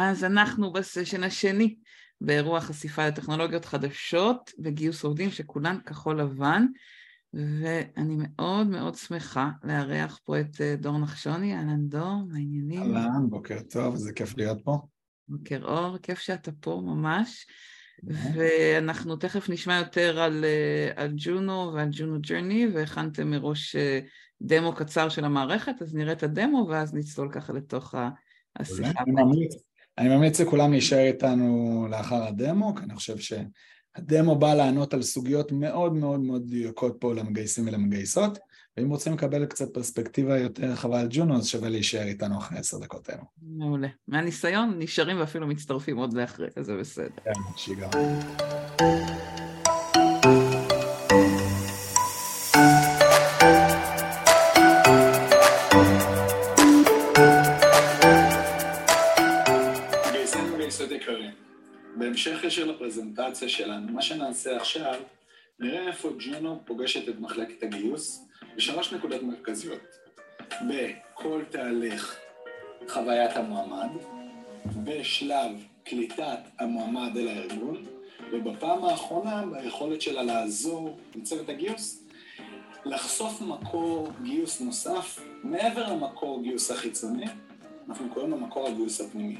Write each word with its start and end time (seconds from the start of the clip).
אז 0.00 0.24
אנחנו 0.24 0.72
בסשן 0.72 1.22
השני 1.22 1.76
באירוע 2.20 2.60
חשיפה 2.60 3.08
לטכנולוגיות 3.08 3.64
חדשות 3.64 4.50
וגיוס 4.64 5.04
עובדים 5.04 5.30
שכולן 5.30 5.80
כחול 5.86 6.20
לבן, 6.20 6.66
ואני 7.34 8.16
מאוד 8.18 8.66
מאוד 8.66 8.94
שמחה 8.94 9.50
לארח 9.64 10.20
פה 10.24 10.40
את 10.40 10.60
אה, 10.60 10.76
דור 10.76 10.98
נחשוני, 10.98 11.56
אהלן 11.56 11.88
דור, 11.88 12.14
מה 12.28 12.34
העניינים? 12.34 12.82
אהלן, 12.82 13.30
בוקר 13.30 13.60
טוב, 13.70 13.96
זה 13.96 14.12
כיף 14.12 14.36
להיות 14.36 14.58
פה. 14.64 14.78
בוקר 15.28 15.64
אור, 15.64 15.98
כיף 15.98 16.18
שאתה 16.18 16.52
פה 16.60 16.82
ממש. 16.84 17.46
ואנחנו 18.34 19.16
תכף 19.16 19.48
נשמע 19.48 19.76
יותר 19.78 20.20
על, 20.20 20.44
אה, 20.44 21.02
על 21.02 21.12
ג'ונו 21.16 21.72
ועל 21.74 21.88
ג'ונו 21.92 22.20
ג'רני, 22.20 22.66
והכנתם 22.74 23.30
מראש 23.30 23.76
אה, 23.76 24.00
דמו 24.42 24.72
קצר 24.72 25.08
של 25.08 25.24
המערכת, 25.24 25.82
אז 25.82 25.94
נראה 25.94 26.12
את 26.12 26.22
הדמו 26.22 26.66
ואז 26.68 26.94
נצלול 26.94 27.28
ככה 27.32 27.52
לתוך 27.52 27.94
השיחה. 28.56 29.02
אני 29.02 29.12
ממליץ, 29.12 29.67
אני 29.98 30.08
ממליץ 30.08 30.40
לכולם 30.40 30.70
להישאר 30.70 31.06
איתנו 31.06 31.86
לאחר 31.90 32.24
הדמו, 32.24 32.74
כי 32.74 32.84
אני 32.84 32.94
חושב 32.94 33.16
שהדמו 33.18 34.36
בא 34.36 34.54
לענות 34.54 34.94
על 34.94 35.02
סוגיות 35.02 35.52
מאוד 35.52 35.92
מאוד 35.94 36.20
מאוד 36.20 36.42
דיוקות 36.46 36.96
פה 37.00 37.14
למגייסים 37.14 37.68
ולמגייסות, 37.68 38.38
ואם 38.76 38.90
רוצים 38.90 39.12
לקבל 39.12 39.46
קצת 39.46 39.74
פרספקטיבה 39.74 40.38
יותר 40.38 40.66
רחבה 40.66 41.00
על 41.00 41.06
ג'ונו, 41.10 41.36
אז 41.36 41.46
שווה 41.46 41.68
להישאר 41.68 42.02
איתנו 42.02 42.38
אחרי 42.38 42.58
עשר 42.58 42.78
דקות 42.78 43.08
האלו. 43.08 43.22
מעולה. 43.42 43.88
מהניסיון 44.08 44.74
נשארים 44.78 45.20
ואפילו 45.20 45.46
מצטרפים 45.46 45.96
עוד 45.96 46.12
לאחרי, 46.12 46.48
זה 46.60 46.76
בסדר. 46.76 47.08
כן, 47.24 47.32
שיגע. 47.56 47.88
בהמשך 61.96 62.44
ישיר 62.44 62.66
לפרזנטציה 62.66 63.48
שלנו, 63.48 63.92
מה 63.92 64.02
שנעשה 64.02 64.56
עכשיו, 64.56 64.94
נראה 65.58 65.86
איפה 65.88 66.10
ג'ונו 66.18 66.60
פוגשת 66.64 67.08
את 67.08 67.20
מחלקת 67.20 67.62
הגיוס 67.62 68.24
בשלוש 68.56 68.92
נקודות 68.92 69.22
מרכזיות. 69.22 69.80
בכל 70.68 71.42
תהליך 71.50 72.18
חוויית 72.88 73.36
המועמד, 73.36 73.90
בשלב 74.84 75.64
קליטת 75.84 76.38
המועמד 76.58 77.16
אל 77.16 77.28
הארגון, 77.28 77.84
ובפעם 78.32 78.84
האחרונה 78.84 79.46
ביכולת 79.46 80.02
שלה 80.02 80.22
לעזור 80.22 80.98
לצוות 81.14 81.48
הגיוס 81.48 82.04
לחשוף 82.84 83.40
מקור 83.40 84.08
גיוס 84.22 84.60
נוסף 84.60 85.20
מעבר 85.42 85.92
למקור 85.92 86.42
גיוס 86.42 86.70
החיצוני, 86.70 87.26
אנחנו 87.88 88.08
קוראים 88.14 88.30
לו 88.30 88.36
מקור 88.36 88.68
הגיוס 88.68 89.00
הפנימי. 89.00 89.38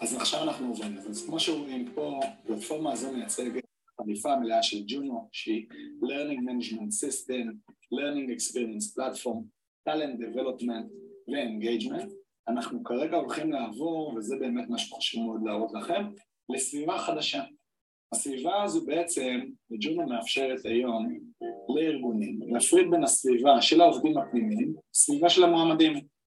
אז 0.00 0.16
עכשיו 0.16 0.42
אנחנו 0.42 0.68
עוברים 0.68 0.96
לזה. 0.96 1.08
אז 1.08 1.26
כמו 1.26 1.40
שרואים 1.40 1.92
פה, 1.94 2.20
הפלטפורמה 2.24 2.92
הזו 2.92 3.12
מייצגת 3.12 3.64
חליפה 4.00 4.32
המלאה 4.32 4.62
של 4.62 4.84
ג'ונו, 4.86 5.28
שהיא 5.32 5.66
Learning 6.02 6.40
Management 6.40 6.90
System, 7.04 7.46
Learning 7.94 8.30
Experience 8.36 8.98
Platform, 8.98 9.42
Talent 9.88 10.18
Development 10.20 10.86
ו-Engagement. 11.28 12.10
אנחנו 12.48 12.84
כרגע 12.84 13.16
הולכים 13.16 13.52
לעבור, 13.52 14.14
וזה 14.16 14.36
באמת 14.40 14.68
מה 14.68 14.78
שחשוב 14.78 15.24
מאוד 15.24 15.40
להראות 15.44 15.72
לכם, 15.74 16.02
לסביבה 16.48 16.98
חדשה. 16.98 17.42
הסביבה 18.12 18.62
הזו 18.62 18.86
בעצם, 18.86 19.40
ג'ונו 19.80 20.06
מאפשרת 20.06 20.64
היום 20.64 21.18
לארגונים 21.76 22.40
להפריד 22.52 22.90
בין 22.90 23.04
הסביבה 23.04 23.62
של 23.62 23.80
העובדים 23.80 24.18
הפנימיים, 24.18 24.74
סביבה 24.94 25.28
של 25.28 25.44
המועמדים, 25.44 25.94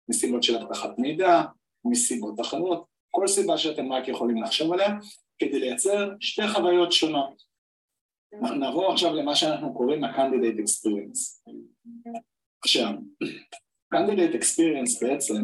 מסיבות 0.10 0.44
של 0.44 0.56
אבטחת 0.56 1.00
מידע, 1.00 1.42
מסיבות 1.86 2.40
אחרות, 2.40 2.86
כל 3.20 3.28
סיבה 3.28 3.58
שאתם 3.58 3.94
רק 3.94 4.08
יכולים 4.08 4.44
לחשוב 4.44 4.74
עליה, 4.74 4.90
כדי 5.40 5.60
לייצר 5.60 6.10
שתי 6.20 6.48
חוויות 6.48 6.92
שונות. 6.92 7.44
אנחנו 8.34 8.56
נעבור 8.56 8.92
עכשיו 8.92 9.16
למה 9.16 9.36
שאנחנו 9.36 9.74
קוראים 9.74 10.04
ה-Candidate 10.04 10.60
Experience. 10.60 11.52
עכשיו, 12.64 12.92
Candidate 13.96 14.36
Experience 14.36 15.06
בעצם, 15.06 15.44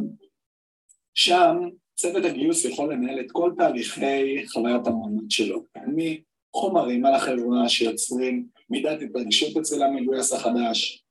שם 1.14 1.56
צוות 1.96 2.26
הגיוס 2.26 2.66
יכול 2.66 2.94
לנהל 2.94 3.20
את 3.20 3.32
כל 3.32 3.52
תהליכי 3.58 4.48
חוויית 4.48 4.88
המועמד 4.88 5.32
שלו, 5.32 5.64
מחומרים 5.96 7.06
על 7.06 7.14
החברה 7.14 7.70
שיוצרים 7.70 8.48
מידת 8.70 9.02
התרגשות 9.02 9.58
אצל 9.58 9.84
המגויס 9.84 10.34
החדש, 10.34 11.04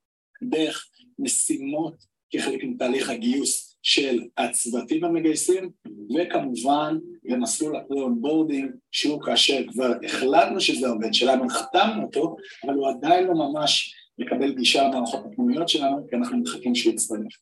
דרך 0.42 0.90
משימות 1.18 1.94
כחלק 2.30 2.64
מתהליך 2.64 3.10
הגיוס 3.10 3.73
של 3.84 4.20
הצוותים 4.38 5.04
המגייסים, 5.04 5.70
וכמובן 6.16 6.98
למסלול 7.24 7.76
ה 7.76 7.82
pre-onboarding, 7.82 8.70
שהוא 8.90 9.22
כאשר 9.22 9.62
כבר 9.68 9.92
החלטנו 10.04 10.60
שזה 10.60 10.88
עובד 10.88 11.14
שלנו, 11.14 11.46
החתמנו 11.46 12.02
אותו, 12.02 12.36
אבל 12.64 12.74
הוא 12.74 12.88
עדיין 12.88 13.26
לא 13.26 13.34
ממש 13.34 13.94
מקבל 14.18 14.54
גישה 14.54 14.88
למערכות 14.88 15.24
הפנימיות 15.26 15.68
שלנו, 15.68 16.06
כי 16.10 16.16
אנחנו 16.16 16.38
מחכים 16.38 16.74
שהוא 16.74 16.92
יצטרף. 16.92 17.32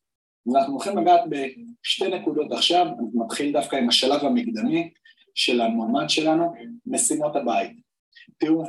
ואנחנו 0.47 0.72
הולכים 0.72 0.98
לגעת 0.98 1.20
בשתי 1.28 2.08
נקודות 2.08 2.52
עכשיו, 2.52 2.86
אנחנו 2.86 3.25
נתחיל 3.25 3.52
דווקא 3.52 3.76
עם 3.76 3.88
השלב 3.88 4.25
המקדמי 4.25 4.91
של 5.34 5.60
המועמד 5.60 6.10
שלנו, 6.10 6.52
משימות 6.86 7.36
הבית. 7.36 7.72
תראו, 8.38 8.64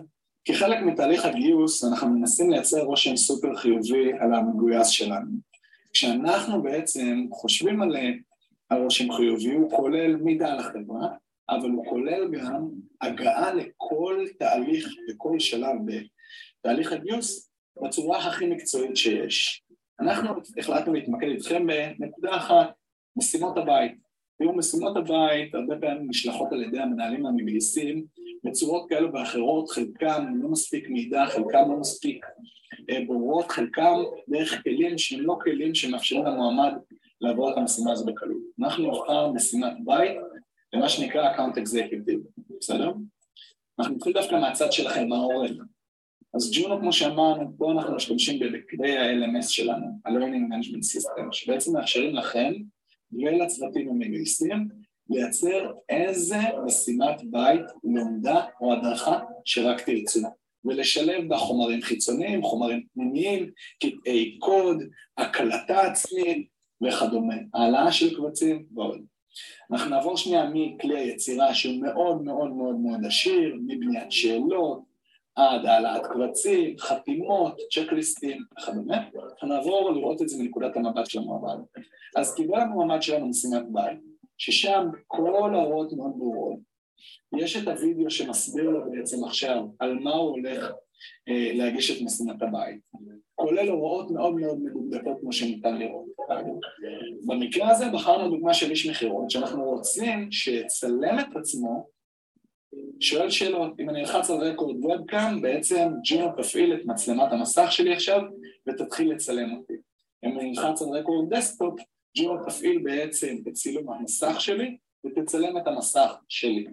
כחלק 0.45 0.77
מתהליך 0.81 1.25
הגיוס 1.25 1.83
אנחנו 1.83 2.09
מנסים 2.09 2.51
לייצר 2.51 2.83
רושם 2.83 3.15
סופר 3.15 3.55
חיובי 3.55 4.11
על 4.19 4.33
המגויס 4.33 4.87
שלנו. 4.87 5.52
כשאנחנו 5.93 6.61
בעצם 6.61 7.25
חושבים 7.31 7.81
על, 7.81 7.95
על 8.69 8.81
רושם 8.81 9.13
חיובי, 9.13 9.51
הוא 9.51 9.71
כולל 9.71 10.15
מידע 10.15 10.51
על 10.51 10.59
החברה, 10.59 11.07
אבל 11.49 11.69
הוא 11.69 11.85
כולל 11.89 12.31
גם 12.31 12.69
הגעה 13.01 13.53
לכל 13.53 14.25
תהליך 14.39 14.87
וכל 15.09 15.39
שלב 15.39 15.75
בתהליך 15.85 16.91
הגיוס 16.91 17.51
בצורה 17.83 18.17
הכי 18.17 18.45
מקצועית 18.45 18.97
שיש. 18.97 19.63
אנחנו 19.99 20.29
החלטנו 20.57 20.93
להתמקד 20.93 21.27
איתכם 21.27 21.67
בנקודה 21.99 22.35
אחת, 22.35 22.73
משימות 23.17 23.57
הבית. 23.57 23.91
תראו, 24.37 24.57
משימות 24.57 24.97
הבית 24.97 25.55
הרבה 25.55 25.75
פעמים 25.79 26.09
נשלחות 26.09 26.51
על 26.51 26.63
ידי 26.63 26.79
המנהלים 26.79 27.25
המגייסים 27.25 28.05
בצורות 28.43 28.89
כאלו 28.89 29.13
ואחרות, 29.13 29.69
חלקם 29.69 30.25
לא 30.41 30.49
מספיק 30.49 30.89
מידע, 30.89 31.25
חלקם 31.25 31.71
לא 31.71 31.77
מספיק 31.79 32.25
אה, 32.89 32.99
ברורות, 33.07 33.51
חלקם 33.51 33.95
דרך 34.27 34.63
כלים 34.63 34.97
שהם 34.97 35.21
לא 35.21 35.37
כלים 35.43 35.75
שמאפשרים 35.75 36.25
למועמד 36.25 36.73
לעבור 37.21 37.51
את 37.51 37.57
המשימה 37.57 37.91
הזו 37.91 38.05
בקלות. 38.05 38.41
אנחנו 38.59 38.91
נבחר 38.91 39.31
משימת 39.31 39.73
בית 39.85 40.17
למה 40.73 40.89
שנקרא 40.89 41.31
account 41.31 41.57
executive, 41.57 42.19
בסדר? 42.59 42.91
אנחנו 43.79 43.95
נתחיל 43.95 44.13
דווקא 44.13 44.35
מהצד 44.35 44.71
שלכם, 44.71 45.07
מהעורך. 45.07 45.51
אז 46.33 46.51
ג'ונו, 46.53 46.79
כמו 46.79 46.93
שאמרנו, 46.93 47.57
פה 47.57 47.71
אנחנו 47.71 47.95
משתמשים 47.95 48.39
בכלי 48.39 48.97
ה-LMS 48.97 49.47
שלנו, 49.47 49.85
ה-Learning 50.05 50.53
Management 50.53 50.97
System, 50.97 51.31
שבעצם 51.31 51.73
מאפשרים 51.73 52.15
לכם 52.15 52.53
ולצוותים 53.11 53.89
המגייסים 53.89 54.67
לייצר 55.09 55.71
איזה 55.89 56.37
משימת 56.65 57.23
בית, 57.23 57.65
לומדה 57.83 58.45
או 58.61 58.73
הדרכה 58.73 59.19
שרק 59.45 59.81
תרצו. 59.81 60.19
ולשלב 60.65 61.29
בה 61.29 61.37
חומרים 61.37 61.81
חיצוניים, 61.81 62.43
חומרים 62.43 62.83
פנימיים, 62.93 63.51
קטעי 63.79 64.37
קוד, 64.39 64.83
הקלטה 65.17 65.81
עצמית 65.81 66.47
וכדומה, 66.83 67.35
העלאה 67.53 67.91
של 67.91 68.15
קבצים 68.15 68.65
ועוד. 68.75 69.01
אנחנו 69.71 69.89
נעבור 69.89 70.17
שנייה 70.17 70.49
מכלי 70.53 70.99
היצירה 70.99 71.53
שהוא 71.53 71.81
מאוד 71.81 72.21
מאוד 72.21 72.51
מאוד 72.51 72.75
מאוד 72.75 73.05
עשיר, 73.05 73.55
מבניית 73.67 74.11
שאלות 74.11 74.81
עד 75.35 75.65
העלאת 75.65 76.05
קבצים, 76.05 76.77
חתימות, 76.79 77.57
צ'קליסטים 77.71 78.43
וכדומה, 78.59 78.97
אנחנו 79.31 79.47
נעבור 79.47 79.91
לראות 79.91 80.21
את 80.21 80.29
זה 80.29 80.43
מנקודת 80.43 80.75
המבט 80.75 81.09
של 81.09 81.19
המועמד. 81.19 81.63
אז 82.15 82.35
קיבל 82.35 82.59
המועמד 82.59 83.01
שלנו 83.01 83.29
משימת 83.29 83.63
בית, 83.69 84.12
ששם 84.37 84.87
כל 85.07 85.55
ההוראות 85.55 85.93
מאוד 85.93 86.11
ברורות, 86.17 86.59
יש 87.37 87.57
את 87.57 87.67
הוידאו 87.67 88.09
שמסביר 88.09 88.69
לו 88.69 88.91
בעצם 88.91 89.23
עכשיו 89.23 89.63
על 89.79 89.99
מה 89.99 90.13
הוא 90.13 90.29
הולך 90.29 90.71
אה, 91.29 91.51
להגיש 91.53 91.91
את 91.91 92.01
משימת 92.01 92.41
הבית, 92.41 92.79
כולל 93.35 93.69
הוראות 93.69 94.11
מאוד 94.11 94.35
מאוד 94.35 94.59
מדוקדקות 94.59 95.17
כמו 95.21 95.33
שניתן 95.33 95.77
לראות. 95.77 96.05
במקרה 97.25 97.71
הזה 97.71 97.85
בחרנו 97.93 98.29
דוגמה 98.29 98.53
של 98.53 98.71
איש 98.71 98.87
מכירות, 98.87 99.31
שאנחנו 99.31 99.63
רוצים 99.63 100.31
שיצלם 100.31 101.19
את 101.19 101.35
עצמו, 101.35 101.87
שואל 102.99 103.29
שאלות, 103.29 103.79
אם 103.79 103.89
אני 103.89 103.99
אלחץ 103.99 104.29
על 104.29 104.37
רקורד 104.37 104.75
ובקאם, 104.75 105.41
בעצם 105.41 105.89
ג'ונו 106.03 106.31
תפעיל 106.37 106.73
את 106.73 106.85
מצלמת 106.85 107.31
המסך 107.31 107.71
שלי 107.71 107.93
עכשיו 107.93 108.21
ותתחיל 108.67 109.11
לצלם 109.11 109.55
אותי. 109.57 109.73
אם 110.25 110.39
אני 110.39 110.49
אלחץ 110.49 110.81
על 110.81 110.87
record 110.89 111.33
desktop, 111.33 111.79
ג'ונו 112.17 112.45
תפעיל 112.45 112.79
בעצם 112.83 113.35
את 113.47 113.53
צילום 113.53 113.93
המסך 113.93 114.41
שלי 114.41 114.77
ותצלם 115.05 115.57
את 115.57 115.67
המסך 115.67 116.15
שלי. 116.29 116.65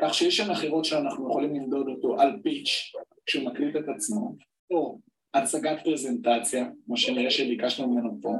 כך 0.00 0.14
שיש 0.14 0.36
שם 0.36 0.50
מכירות 0.50 0.84
שאנחנו 0.84 1.30
יכולים 1.30 1.54
למדוד 1.54 1.88
אותו 1.88 2.20
על 2.20 2.30
פיץ' 2.42 2.92
כשהוא 3.26 3.44
מקליט 3.44 3.76
את 3.76 3.88
עצמו, 3.96 4.36
או 4.70 4.98
הצגת 5.34 5.84
פרזנטציה, 5.84 6.68
כמו 6.86 6.96
שנראה 6.96 7.30
שביקשנו 7.30 7.88
ממנו 7.88 8.18
פה, 8.22 8.32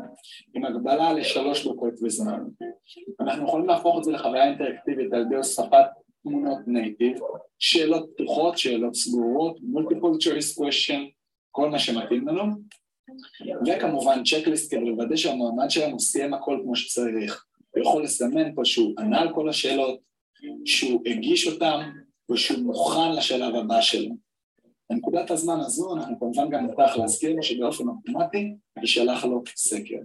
עם 0.55 0.65
הגבלה 0.65 1.13
לשלוש 1.13 1.67
דקות 1.67 1.95
בזמן. 2.03 2.45
אנחנו 3.21 3.45
יכולים 3.49 3.67
להפוך 3.67 3.99
את 3.99 4.05
זה 4.05 4.11
לחוויה 4.13 4.49
אינטראקטיבית 4.49 5.13
על 5.13 5.21
ידי 5.21 5.37
הוספת 5.37 5.87
תמונות 6.23 6.59
native, 6.67 7.17
שאלות 7.59 8.11
פתוחות, 8.15 8.59
שאלות 8.59 8.95
סגורות, 8.95 9.59
multiple 9.59 10.25
choice 10.25 10.63
question, 10.63 11.01
כל 11.51 11.71
מה 11.71 11.79
שמתאים 11.79 12.29
לנו, 12.29 12.43
וכמובן 13.67 14.23
צ'קליסט 14.25 14.75
כדי 14.75 14.85
לוודא 14.85 15.17
שהמועמד 15.17 15.71
שלנו 15.71 16.01
סיים 16.01 16.35
הכל 16.35 16.61
כמו 16.63 16.77
שצריך. 16.77 17.45
הוא 17.71 17.83
יכול 17.83 18.05
לסמן 18.05 18.55
פה 18.55 18.65
שהוא 18.65 18.95
ענה 18.99 19.21
על 19.21 19.35
כל 19.35 19.49
השאלות, 19.49 20.01
שהוא 20.65 21.03
הגיש 21.07 21.47
אותן, 21.47 21.91
ושהוא 22.31 22.59
מוכן 22.59 23.13
לשלב 23.13 23.55
הבא 23.55 23.81
שלו. 23.81 24.15
בנקודת 24.91 25.31
הזמן 25.31 25.61
הזו 25.61 25.97
אנחנו 25.97 26.21
כמובן 26.21 26.51
גם 26.51 26.67
נצטרך 26.67 26.99
להזכיר 26.99 27.37
לו 27.37 27.43
שבאופן 27.43 27.85
אוטומטי 27.89 28.55
יישלח 28.81 29.25
לו 29.25 29.43
סקר. 29.57 29.99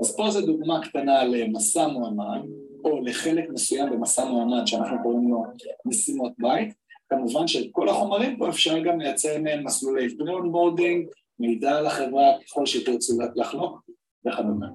אז 0.00 0.16
פה 0.16 0.30
זו 0.30 0.46
דוגמה 0.46 0.82
קטנה 0.82 1.24
למסע 1.24 1.88
מועמד, 1.88 2.40
או 2.84 3.04
לחלק 3.04 3.44
מסוים 3.50 3.90
במסע 3.90 4.24
מועמד 4.24 4.66
שאנחנו 4.66 4.96
קוראים 5.02 5.30
לו 5.30 5.44
משימות 5.86 6.32
בית. 6.38 6.74
כמובן 7.08 7.48
שאת 7.48 7.68
כל 7.72 7.88
החומרים 7.88 8.36
פה 8.36 8.48
אפשר 8.48 8.78
גם 8.78 9.00
לייצר 9.00 9.38
מהם 9.42 9.64
מסלולי 9.64 10.16
pre-onboarding, 10.16 11.06
מידע 11.38 11.78
על 11.78 11.86
החברה 11.86 12.24
ככל 12.46 12.66
שתרצו 12.66 13.18
לחלוק 13.36 13.90
וכדומה. 14.26 14.66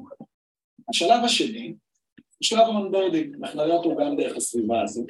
השלב 0.90 1.24
השני 1.24 1.74
שלב 2.42 2.60
ה 2.60 2.66
onboarding, 2.66 3.36
אנחנו 3.36 3.64
נראה 3.64 3.76
אותו 3.76 3.96
גם 3.96 4.16
דרך 4.18 4.38
הסביבה 4.38 4.82
הזו. 4.82 5.06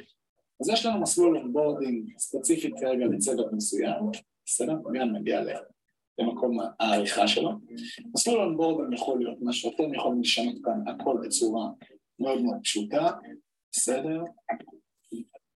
אז 0.60 0.68
יש 0.68 0.86
לנו 0.86 1.00
מסלול 1.00 1.38
onboarding 1.38 2.18
ספציפית 2.18 2.74
כרגע 2.80 3.06
לצוות 3.06 3.52
מסוים, 3.52 4.04
בסדר? 4.46 4.74
גם 4.94 5.16
נגיע 5.16 5.40
למקום 6.18 6.58
העריכה 6.80 7.28
שלו. 7.28 7.50
מסלול 8.14 8.40
onboarding 8.40 8.94
יכול 8.94 9.18
להיות 9.18 9.38
מה 9.40 9.52
שאתם 9.52 9.94
יכולים 9.94 10.20
לשנות 10.20 10.54
כאן 10.64 10.88
הכל 10.88 11.16
בצורה 11.24 11.68
מאוד 12.18 12.42
מאוד 12.42 12.56
פשוטה, 12.62 13.10
בסדר? 13.72 14.22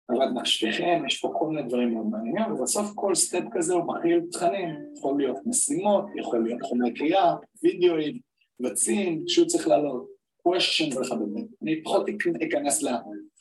עבד 0.09 0.27
מחשביכם, 0.35 1.03
יש 1.07 1.21
פה 1.21 1.33
כל 1.39 1.47
מיני 1.47 1.69
דברים 1.69 1.95
מאוד 1.95 2.07
מעניינים, 2.07 2.53
ובסוף 2.53 2.93
כל 2.95 3.15
סטפ 3.15 3.43
כזה 3.53 3.75
הוא 3.75 3.85
מכיל 3.85 4.21
תכנים, 4.33 4.69
יכול 4.97 5.19
להיות 5.19 5.37
משימות, 5.47 6.05
יכול 6.17 6.45
להיות 6.45 6.63
חומרי 6.63 6.95
קריאה, 6.95 7.35
וידאוים, 7.63 8.19
קבצים, 8.59 9.25
פשוט 9.27 9.49
צריך 9.49 9.69
לעלות 9.69 10.07
questions 10.49 11.01
וכדומה. 11.01 11.41
אני 11.63 11.83
פחות 11.83 12.07
אכנס 12.49 12.85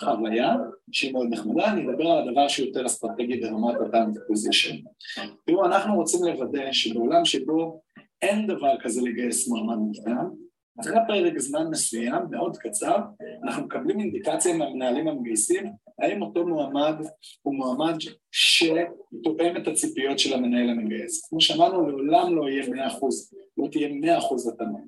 לחוויה, 0.01 0.55
שהיא 0.91 1.13
מאוד 1.13 1.27
נחמדה, 1.29 1.71
אני 1.71 1.89
אדבר 1.89 2.07
על 2.07 2.27
הדבר 2.27 2.47
שהוא 2.47 2.67
יותר 2.67 2.85
אסטרטגי 2.85 3.39
ברמת 3.39 3.75
הטאנט 3.87 4.17
פוזיישן. 4.27 4.75
תראו, 5.45 5.65
אנחנו 5.65 5.95
רוצים 5.95 6.23
לוודא 6.23 6.71
שבעולם 6.71 7.25
שבו 7.25 7.81
אין 8.21 8.47
דבר 8.47 8.75
כזה 8.81 9.01
לגייס 9.01 9.47
מועמד 9.47 9.77
מוקדם, 9.77 10.29
אחרי 10.81 10.99
פרק 11.07 11.39
זמן 11.39 11.67
מסוים, 11.71 12.23
מאוד 12.31 12.57
קצר, 12.57 12.97
אנחנו 13.43 13.63
מקבלים 13.63 13.99
אינדיקציה 13.99 14.57
מהמנהלים 14.57 15.07
המגייסים, 15.07 15.65
האם 15.99 16.21
אותו 16.21 16.47
מועמד 16.47 16.95
הוא 17.41 17.55
מועמד 17.55 17.95
שתואם 18.31 19.57
את 19.57 19.67
הציפיות 19.67 20.19
של 20.19 20.33
המנהל 20.33 20.69
המגייס. 20.69 21.29
כמו 21.29 21.41
שאמרנו, 21.41 21.87
לעולם 21.87 22.35
לא 22.35 22.49
יהיה 22.49 22.69
מאה 22.69 22.87
אחוז, 22.87 23.33
לא 23.57 23.67
תהיה 23.71 23.89
מאה 23.91 24.17
אחוז 24.17 24.47
התאמה. 24.47 24.79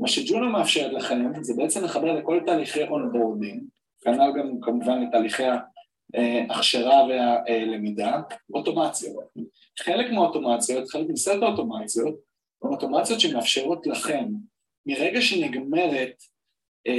מה 0.00 0.08
שג'ונו 0.08 0.48
מאפשרת 0.50 0.92
לכם 0.92 1.32
זה 1.40 1.54
בעצם 1.56 1.84
לחבר 1.84 2.12
לכל 2.12 2.40
תהליכי 2.46 2.82
onboarding, 2.82 3.62
כנ"ל 4.00 4.32
גם 4.38 4.60
כמובן 4.62 5.02
לתהליכי 5.02 5.44
ההכשרה 6.14 7.06
והלמידה, 7.08 8.20
אוטומציות. 8.54 9.24
חלק 9.78 10.12
מהאוטומציות, 10.12 10.88
חלק 10.88 11.06
מסט 11.08 11.42
האוטומציות, 11.42 12.14
הן 12.62 12.70
אוטומציות 12.70 13.20
שמאפשרות 13.20 13.86
לכם 13.86 14.24
מרגע 14.86 15.20
שנגמרת 15.20 15.92
אה, 15.92 16.37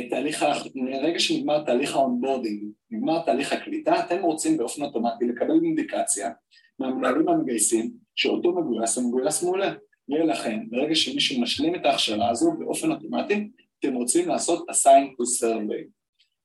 תהליך, 0.09 0.45
מרגע 0.75 1.19
שנגמר 1.19 1.63
תהליך 1.63 1.95
ה 1.95 2.01
onboarding, 2.01 2.63
נגמר 2.91 3.21
תהליך 3.25 3.53
הקליטה, 3.53 3.99
אתם 3.99 4.21
רוצים 4.21 4.57
באופן 4.57 4.81
אוטומטי 4.81 5.25
לקבל 5.25 5.63
אינדיקציה 5.63 6.31
מהמנהלים 6.79 7.29
המגייסים 7.29 7.91
שאותו 8.15 8.51
מגויס 8.51 8.97
הוא 8.97 9.07
מגויס 9.07 9.43
מעולה. 9.43 9.73
יהיה 10.09 10.25
לכם, 10.25 10.59
ברגע 10.69 10.95
שמישהו 10.95 11.41
משלים 11.41 11.75
את 11.75 11.85
ההכשרה 11.85 12.29
הזו 12.29 12.51
באופן 12.59 12.91
אוטומטי, 12.91 13.49
אתם 13.79 13.93
רוצים 13.93 14.27
לעשות 14.27 14.69
assign 14.69 15.05
to 15.07 15.43
survey. 15.43 15.87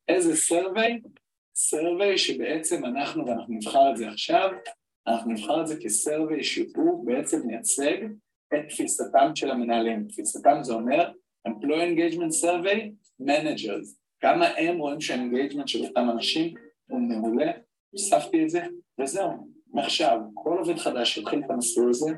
איזה 0.08 0.32
survey? 0.32 1.08
survey 1.56 2.16
שבעצם 2.16 2.84
אנחנו, 2.84 3.26
ואנחנו 3.26 3.54
נבחר 3.54 3.90
את 3.90 3.96
זה 3.96 4.08
עכשיו, 4.08 4.50
אנחנו 5.06 5.32
נבחר 5.32 5.60
את 5.60 5.66
זה 5.66 5.76
כ-survey 5.76 6.42
שהוא 6.42 7.06
בעצם 7.06 7.46
מייצג 7.46 7.96
את 8.54 8.68
תפיסתם 8.68 9.30
של 9.34 9.50
המנהלים. 9.50 10.06
תפיסתם 10.08 10.58
זה 10.62 10.74
אומר 10.74 11.10
employee 11.48 11.90
engagement 11.90 12.44
survey, 12.44 12.80
managers, 13.22 13.88
כמה 14.20 14.46
הם 14.46 14.78
רואים 14.78 15.00
שה 15.00 15.16
engagement 15.16 15.68
של 15.68 15.84
אותם 15.84 16.10
אנשים 16.10 16.54
הוא 16.86 17.00
מעולה, 17.00 17.50
הוספתי 17.90 18.44
את 18.44 18.50
זה, 18.50 18.62
וזהו. 19.00 19.54
מעכשיו, 19.72 20.18
כל 20.34 20.56
עובד 20.58 20.78
חדש 20.78 21.14
שיתחיל 21.14 21.42
את 21.44 21.50
המסלול 21.50 21.90
הזה, 21.90 22.10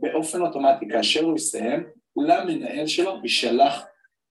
באופן 0.00 0.40
אוטומטי, 0.40 0.88
כאשר 0.88 1.24
הוא 1.24 1.36
יסיים, 1.36 1.84
למנהל 2.16 2.86
שלו 2.86 3.20
יישלח 3.22 3.84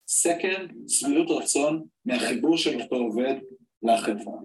סקר 0.07 0.65
שביעות 0.87 1.31
רצון 1.31 1.85
מהחיבור 2.05 2.57
של 2.57 2.81
אותו 2.81 2.95
עובד 2.95 3.35
לחברה. 3.83 4.37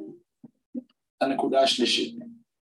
הנקודה 1.21 1.61
השלישית, 1.61 2.15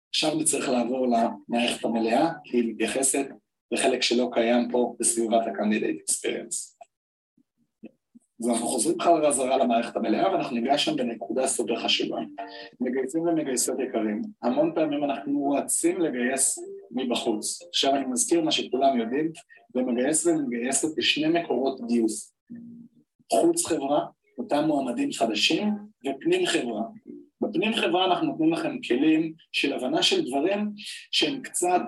עכשיו 0.10 0.36
נצטרך 0.36 0.70
לעבור 0.70 1.08
למערכת 1.08 1.86
המלאה, 1.86 2.30
כי 2.44 2.58
היא 2.58 2.74
מתייחסת 2.74 3.26
לחלק 3.72 4.02
שלא 4.02 4.30
קיים 4.34 4.72
פה 4.72 4.96
בסביבת 5.00 5.48
ה-Candidate 5.48 6.12
Experience. 6.12 6.79
אז 8.42 8.50
אנחנו 8.50 8.68
חוזרים 8.68 8.98
חזרה 9.02 9.58
למערכת 9.58 9.96
המלאה 9.96 10.32
ואנחנו 10.32 10.56
ניגע 10.56 10.78
שם 10.78 10.96
בנקודה 10.96 11.48
סופר 11.48 11.76
חשובה. 11.76 12.18
מגייסים 12.82 13.22
ומגייסות 13.22 13.80
יקרים, 13.80 14.22
המון 14.42 14.72
פעמים 14.76 15.04
אנחנו 15.04 15.52
רצים 15.52 16.02
לגייס 16.02 16.60
מבחוץ. 16.92 17.62
עכשיו 17.68 17.96
אני 17.96 18.06
מזכיר 18.06 18.42
מה 18.42 18.52
שכולם 18.52 19.00
יודעים, 19.00 19.32
ומגייס 19.76 20.26
ומגייסת 20.26 20.98
בשני 20.98 21.40
מקורות 21.40 21.82
גיוס. 21.88 22.34
חוץ 23.34 23.66
חברה, 23.66 24.06
אותם 24.38 24.64
מועמדים 24.68 25.12
חדשים, 25.12 25.74
ופנים 26.06 26.46
חברה. 26.46 26.84
בפנים 27.42 27.74
חברה 27.74 28.06
אנחנו 28.06 28.28
נותנים 28.28 28.54
לכם 28.54 28.82
כלים 28.88 29.34
של 29.52 29.74
הבנה 29.74 30.04
של 30.04 30.26
דברים 30.26 30.72
שהם 31.12 31.42
קצת 31.42 31.82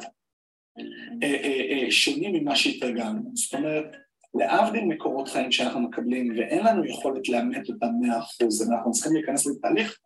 אה, 1.23 1.35
אה, 1.43 1.83
אה, 1.83 1.91
שונים 1.91 2.33
ממה 2.33 2.55
שהתרגלנו. 2.55 3.31
זאת 3.33 3.53
אומרת, 3.53 3.95
להבדיל 4.33 4.85
מקורות 4.85 5.27
חיים 5.27 5.51
שאנחנו 5.51 5.79
מקבלים 5.79 6.33
ואין 6.37 6.65
לנו 6.65 6.85
יכולת 6.85 7.29
לאמת 7.29 7.69
אותם 7.69 7.87
מאה 8.01 8.19
אחוז, 8.19 8.71
אנחנו 8.71 8.91
צריכים 8.91 9.13
להיכנס 9.13 9.47
לתהליך, 9.47 9.99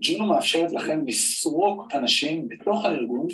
ג'ונו 0.00 0.26
מאפשרת 0.26 0.72
לכם 0.72 1.06
לסרוק 1.06 1.94
אנשים 1.94 2.48
בתוך 2.48 2.84
הארגון 2.84 3.26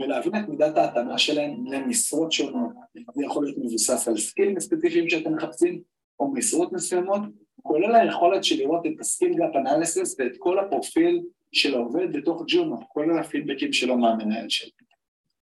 ולהבין 0.00 0.36
את 0.36 0.48
מידת 0.48 0.76
ההתאמה 0.76 1.18
שלהם 1.18 1.66
למשרות 1.66 2.32
שונות. 2.32 2.72
זה 3.14 3.24
יכול 3.24 3.44
להיות 3.44 3.58
מבוסס 3.58 4.08
על 4.08 4.16
סקילים 4.16 4.60
ספציפיים 4.60 5.08
שאתם 5.08 5.34
מחפשים, 5.34 5.80
או 6.20 6.32
משרות 6.32 6.72
מסוימות, 6.72 7.22
כולל 7.62 7.94
היכולת 7.94 8.44
של 8.44 8.56
לראות 8.56 8.86
את 8.86 9.00
ה 9.00 9.06
skill 9.06 9.34
gap 9.34 9.56
analysis 9.56 10.16
ואת 10.18 10.32
כל 10.38 10.58
הפרופיל 10.58 11.22
של 11.52 11.74
העובד 11.74 12.12
בתוך 12.12 12.42
ג'ונו, 12.46 12.88
כולל 12.88 13.18
הפידבקים 13.18 13.72
שלו 13.72 13.98
מהמנהל 13.98 14.48
שלו. 14.48 14.70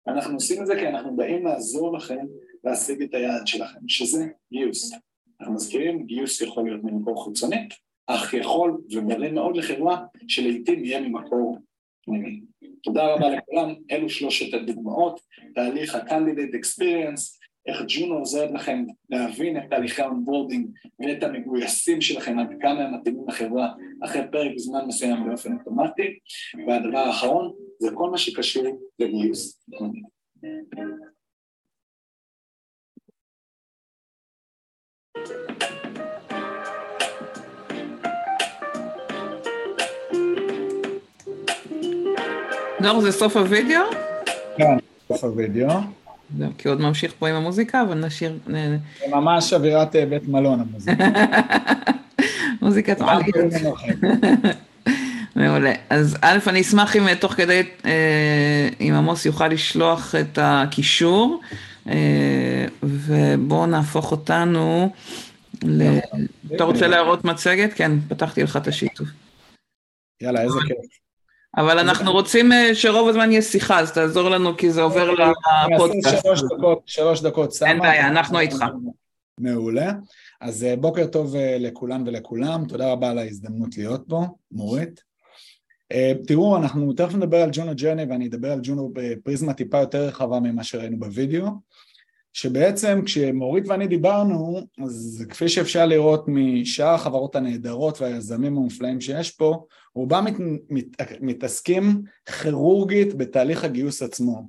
אנחנו 0.06 0.34
עושים 0.34 0.62
את 0.62 0.66
זה 0.66 0.74
כי 0.74 0.88
אנחנו 0.88 1.16
באים 1.16 1.46
לעזור 1.46 1.96
לכם 1.96 2.26
להשיג 2.64 3.02
את 3.02 3.14
היעד 3.14 3.46
שלכם, 3.46 3.88
שזה 3.88 4.26
גיוס. 4.52 4.92
אנחנו 5.40 5.54
מזכירים, 5.54 6.06
גיוס 6.06 6.40
יכול 6.40 6.64
להיות 6.64 6.84
ממקור 6.84 7.24
חיצוני, 7.24 7.68
אך 8.06 8.34
יכול 8.34 8.80
ומומלץ 8.90 9.30
מאוד 9.30 9.56
לחברה 9.56 10.04
שלעיתים 10.28 10.84
יהיה 10.84 11.00
ממקור 11.00 11.58
פנימי. 12.04 12.40
תודה 12.82 13.14
רבה 13.14 13.30
לכולם, 13.30 13.74
אלו 13.90 14.08
שלושת 14.08 14.54
הדוגמאות, 14.54 15.20
תהליך 15.54 15.94
ה-Candidate 15.94 16.54
Experience, 16.54 17.40
איך 17.66 17.82
ג'ונו 17.88 18.14
עוזרת 18.14 18.50
לכם 18.50 18.84
להבין 19.10 19.56
את 19.56 19.62
תהליכי 19.70 20.02
ה 20.02 20.09
onboarding 20.09 20.70
ואת 21.00 21.22
המגויסים 21.22 22.00
שלכם 22.00 22.38
עד 22.38 22.48
כמה 22.60 22.80
הם 22.80 22.94
מתאימים 22.94 23.28
לחברה 23.28 23.72
אחרי 24.04 24.22
פרק 24.32 24.52
זמן 24.56 24.86
מסוים 24.86 25.28
באופן 25.28 25.52
אוטומטי, 25.58 26.18
והדבר 26.66 26.98
האחרון 26.98 27.52
זה 27.78 27.88
כל 27.94 28.10
מה 28.10 28.18
שקשור 28.18 28.80
לגיוס. 28.98 29.66
דור, 42.82 43.00
זה 43.00 43.12
סוף 43.12 43.36
הוידאו? 43.36 43.82
כן, 44.56 44.76
סוף 45.08 45.24
הוידאו. 45.24 45.80
כי 46.58 46.68
עוד 46.68 46.80
ממשיך 46.80 47.12
פה 47.18 47.28
עם 47.28 47.34
המוזיקה, 47.34 47.82
אבל 47.82 48.06
נשאיר... 48.06 48.38
זה 48.46 48.78
ממש 49.10 49.52
אווירת 49.52 49.96
אה, 49.96 50.06
בית 50.06 50.28
מלון 50.28 50.60
המוזיקה. 50.60 51.04
מוזיקת 52.62 53.00
מעלית. 53.00 53.34
מעולה. 55.36 55.72
אז 55.90 56.16
א', 56.22 56.38
אני 56.46 56.60
אשמח 56.60 56.96
אם 56.96 57.14
תוך 57.14 57.32
כדי, 57.32 57.62
אם 58.80 58.94
עמוס 58.94 59.26
יוכל 59.26 59.48
לשלוח 59.48 60.14
את 60.14 60.38
הקישור, 60.42 61.40
ובואו 63.10 63.66
נהפוך 63.66 64.10
אותנו 64.10 64.92
ל... 65.64 65.98
אתה 66.56 66.64
רוצה 66.64 66.86
להראות 66.86 67.24
מצגת? 67.24 67.72
כן, 67.72 67.92
פתחתי 68.08 68.42
לך 68.42 68.56
את 68.56 68.66
השיתוף. 68.66 69.08
יאללה, 70.22 70.42
איזה 70.42 70.58
כיף. 70.66 70.76
אבל 71.56 71.78
אנחנו 71.78 72.12
רוצים 72.12 72.50
שרוב 72.74 73.08
הזמן 73.08 73.30
יהיה 73.30 73.42
שיחה, 73.42 73.80
אז 73.80 73.92
תעזור 73.92 74.28
לנו 74.28 74.56
כי 74.56 74.70
זה 74.70 74.82
עובר 74.82 75.10
לפודקאסט. 75.10 76.26
שלוש 76.86 77.22
דקות, 77.22 77.54
אין 77.66 77.78
בעיה, 77.78 78.08
אנחנו 78.08 78.38
איתך. 78.38 78.64
מעולה. 79.38 79.92
אז 80.40 80.66
בוקר 80.80 81.06
טוב 81.06 81.34
לכולן 81.38 82.02
ולכולם, 82.06 82.64
תודה 82.68 82.92
רבה 82.92 83.10
על 83.10 83.18
ההזדמנות 83.18 83.76
להיות 83.76 84.04
פה, 84.08 84.24
מורית. 84.52 85.02
תראו, 86.26 86.56
אנחנו 86.56 86.92
תכף 86.92 87.14
נדבר 87.14 87.42
על 87.42 87.50
ג'ונו 87.52 87.72
ג'רני 87.74 88.04
ואני 88.04 88.26
אדבר 88.26 88.52
על 88.52 88.60
ג'ונו 88.62 88.90
בפריזמה 88.92 89.54
טיפה 89.54 89.78
יותר 89.78 90.06
רחבה 90.06 90.40
ממה 90.40 90.64
שראינו 90.64 90.98
בווידאו, 90.98 91.46
שבעצם 92.32 93.02
כשמורית 93.04 93.68
ואני 93.68 93.86
דיברנו, 93.86 94.60
אז 94.84 95.24
כפי 95.28 95.48
שאפשר 95.48 95.86
לראות 95.86 96.24
משאר 96.28 96.94
החברות 96.94 97.36
הנהדרות 97.36 98.00
והיזמים 98.00 98.56
המופלאים 98.56 99.00
שיש 99.00 99.30
פה, 99.30 99.64
רובם 99.94 100.24
מת, 100.24 100.34
מת, 100.70 100.86
מתעסקים 101.20 102.02
כירורגית 102.42 103.14
בתהליך 103.14 103.64
הגיוס 103.64 104.02
עצמו. 104.02 104.48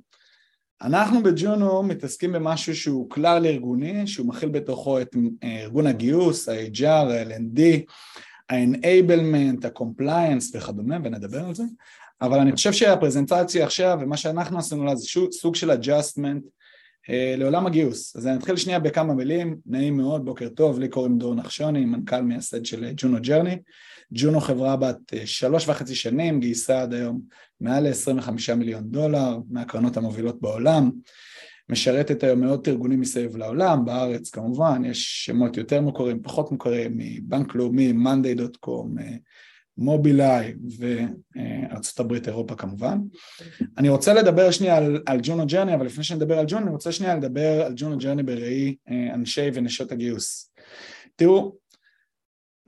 אנחנו 0.82 1.22
בג'ונו 1.22 1.82
מתעסקים 1.82 2.32
במשהו 2.32 2.76
שהוא 2.76 3.10
כלל 3.10 3.46
ארגוני, 3.46 4.06
שהוא 4.06 4.26
מכיל 4.26 4.48
בתוכו 4.48 5.00
את 5.00 5.16
ארגון 5.44 5.86
הגיוס, 5.86 6.48
ה-HR, 6.48 6.86
ה-L&D, 6.86 7.60
ה-enablement, 8.50 9.66
ה-compliance 9.66 10.56
וכדומה, 10.56 10.96
ונדבר 11.04 11.44
על 11.44 11.54
זה, 11.54 11.64
אבל 12.20 12.38
אני 12.38 12.52
חושב 12.52 12.72
שהפרזנטציה 12.72 13.64
עכשיו 13.64 13.98
ומה 14.00 14.16
שאנחנו 14.16 14.58
עשינו 14.58 14.84
לה 14.84 14.96
זה 14.96 15.06
סוג 15.32 15.54
של 15.54 15.70
adjustment 15.70 16.22
אה, 16.24 16.61
לעולם 17.08 17.66
הגיוס. 17.66 18.16
אז 18.16 18.26
אני 18.26 18.36
אתחיל 18.36 18.56
שנייה 18.56 18.78
בכמה 18.78 19.14
מילים, 19.14 19.56
נעים 19.66 19.96
מאוד, 19.96 20.24
בוקר 20.24 20.48
טוב, 20.48 20.78
לי 20.78 20.88
קוראים 20.88 21.18
דור 21.18 21.34
נחשוני, 21.34 21.84
מנכ"ל 21.84 22.20
מייסד 22.20 22.66
של 22.66 22.92
ג'ונו 22.96 23.18
ג'רני. 23.20 23.56
ג'ונו 24.14 24.40
חברה 24.40 24.76
בת 24.76 25.14
אה, 25.14 25.26
שלוש 25.26 25.68
וחצי 25.68 25.94
שנים, 25.94 26.40
גייסה 26.40 26.82
עד 26.82 26.94
היום 26.94 27.20
מעל 27.60 27.88
ל-25 27.88 28.54
מיליון 28.54 28.90
דולר 28.90 29.38
מהקרנות 29.50 29.96
המובילות 29.96 30.40
בעולם. 30.40 30.90
משרתת 31.68 32.22
היום 32.22 32.40
מאות 32.40 32.68
ארגונים 32.68 33.00
מסביב 33.00 33.36
לעולם, 33.36 33.84
בארץ 33.84 34.30
כמובן, 34.30 34.84
יש 34.84 35.24
שמות 35.26 35.56
יותר 35.56 35.80
מוכרים, 35.80 36.22
פחות 36.22 36.52
מוכרים, 36.52 36.92
מבנק 36.96 37.54
לאומי, 37.54 37.92
monday.com, 37.92 38.94
מובילאיי 39.78 40.54
וארצות 40.78 42.00
הברית, 42.00 42.28
אירופה 42.28 42.54
כמובן. 42.54 42.98
אני 43.78 43.88
רוצה 43.88 44.14
לדבר 44.14 44.50
שנייה 44.50 44.76
על, 44.76 45.02
על 45.06 45.18
Juno 45.22 45.46
Journey, 45.46 45.74
אבל 45.74 45.86
לפני 45.86 46.04
שנדבר 46.04 46.38
על 46.38 46.44
ג'ונו, 46.48 46.62
אני 46.66 46.72
רוצה 46.72 46.92
שנייה 46.92 47.16
לדבר 47.16 47.62
על 47.62 47.72
Juno 47.76 47.98
Journey 47.98 48.22
בראי 48.22 48.76
אה, 48.90 49.14
אנשי 49.14 49.50
ונשות 49.54 49.92
הגיוס. 49.92 50.52
תראו, 51.16 51.56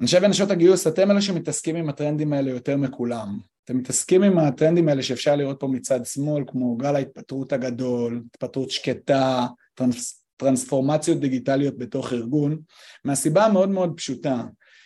אנשי 0.01 0.17
ונשות 0.23 0.51
הגיוס, 0.51 0.87
אתם 0.87 1.11
אלה 1.11 1.21
שמתעסקים 1.21 1.77
עם 1.77 1.89
הטרנדים 1.89 2.33
האלה 2.33 2.51
יותר 2.51 2.77
מכולם. 2.77 3.39
אתם 3.65 3.79
מתעסקים 3.79 4.23
עם 4.23 4.39
הטרנדים 4.39 4.89
האלה 4.89 5.03
שאפשר 5.03 5.37
לראות 5.37 5.61
פה 5.61 5.69
מצד 5.69 6.07
שמאל, 6.07 6.45
כמו 6.47 6.77
גל 6.77 6.97
ההתפטרות 6.97 7.53
הגדול, 7.53 8.23
התפטרות 8.31 8.71
שקטה, 8.71 9.47
טרנס, 9.75 10.25
טרנספורמציות 10.37 11.21
דיגיטליות 11.21 11.79
בתוך 11.79 12.13
ארגון, 12.13 12.59
מהסיבה 13.05 13.45
המאוד 13.45 13.69
מאוד 13.69 13.93
פשוטה, 13.97 14.43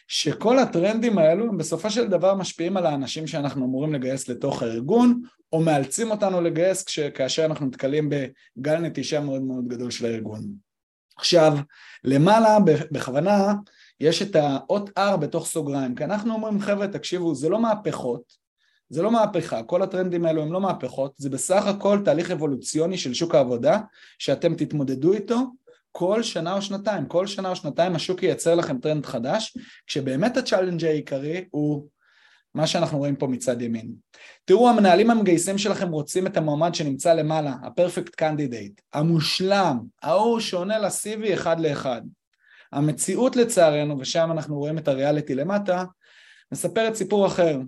שכל 0.08 0.58
הטרנדים 0.58 1.18
האלו 1.18 1.48
הם 1.48 1.58
בסופו 1.58 1.90
של 1.90 2.08
דבר 2.08 2.34
משפיעים 2.34 2.76
על 2.76 2.86
האנשים 2.86 3.26
שאנחנו 3.26 3.64
אמורים 3.64 3.94
לגייס 3.94 4.28
לתוך 4.28 4.62
הארגון, 4.62 5.22
או 5.52 5.60
מאלצים 5.60 6.10
אותנו 6.10 6.40
לגייס 6.40 6.84
כש, 6.84 6.98
כאשר 6.98 7.44
אנחנו 7.44 7.66
נתקלים 7.66 8.10
בגל 8.10 8.78
נטישה 8.78 9.20
מאוד 9.20 9.42
מאוד 9.42 9.68
גדול 9.68 9.90
של 9.90 10.06
הארגון. 10.06 10.42
עכשיו, 11.16 11.58
למעלה 12.04 12.58
בכוונה 12.92 13.54
יש 14.00 14.22
את 14.22 14.36
האות 14.36 14.90
R 14.98 15.16
בתוך 15.16 15.46
סוגריים, 15.46 15.94
כי 15.94 16.04
אנחנו 16.04 16.34
אומרים 16.34 16.60
חבר'ה 16.60 16.88
תקשיבו 16.88 17.34
זה 17.34 17.48
לא 17.48 17.60
מהפכות, 17.60 18.22
זה 18.90 19.02
לא 19.02 19.10
מהפכה, 19.10 19.62
כל 19.62 19.82
הטרנדים 19.82 20.24
האלו 20.24 20.42
הם 20.42 20.52
לא 20.52 20.60
מהפכות, 20.60 21.12
זה 21.16 21.30
בסך 21.30 21.66
הכל 21.66 21.98
תהליך 22.04 22.30
אבולוציוני 22.30 22.98
של 22.98 23.14
שוק 23.14 23.34
העבודה 23.34 23.80
שאתם 24.18 24.54
תתמודדו 24.54 25.12
איתו 25.12 25.46
כל 25.92 26.22
שנה 26.22 26.52
או 26.52 26.62
שנתיים, 26.62 27.06
כל 27.06 27.26
שנה 27.26 27.50
או 27.50 27.56
שנתיים 27.56 27.96
השוק 27.96 28.22
ייצר 28.22 28.54
לכם 28.54 28.78
טרנד 28.78 29.06
חדש, 29.06 29.56
כשבאמת 29.86 30.36
ה 30.36 30.41
challenge 30.41 30.84
העיקרי 30.84 31.44
הוא 31.50 31.86
מה 32.54 32.66
שאנחנו 32.66 32.98
רואים 32.98 33.16
פה 33.16 33.26
מצד 33.26 33.62
ימין. 33.62 33.92
תראו, 34.44 34.68
המנהלים 34.68 35.10
המגייסים 35.10 35.58
שלכם 35.58 35.90
רוצים 35.90 36.26
את 36.26 36.36
המועמד 36.36 36.74
שנמצא 36.74 37.14
למעלה, 37.14 37.50
ה-perfect 37.50 38.12
candidate, 38.20 38.82
המושלם, 38.92 39.78
ההוא 40.02 40.40
שעונה 40.40 40.78
ל-CV 40.78 41.34
אחד 41.34 41.60
לאחד. 41.60 42.02
המציאות 42.72 43.36
לצערנו, 43.36 43.98
ושם 43.98 44.32
אנחנו 44.32 44.58
רואים 44.58 44.78
את 44.78 44.88
הריאליטי 44.88 45.34
למטה, 45.34 45.84
מספרת 46.52 46.94
סיפור 46.94 47.26
אחר. 47.26 47.58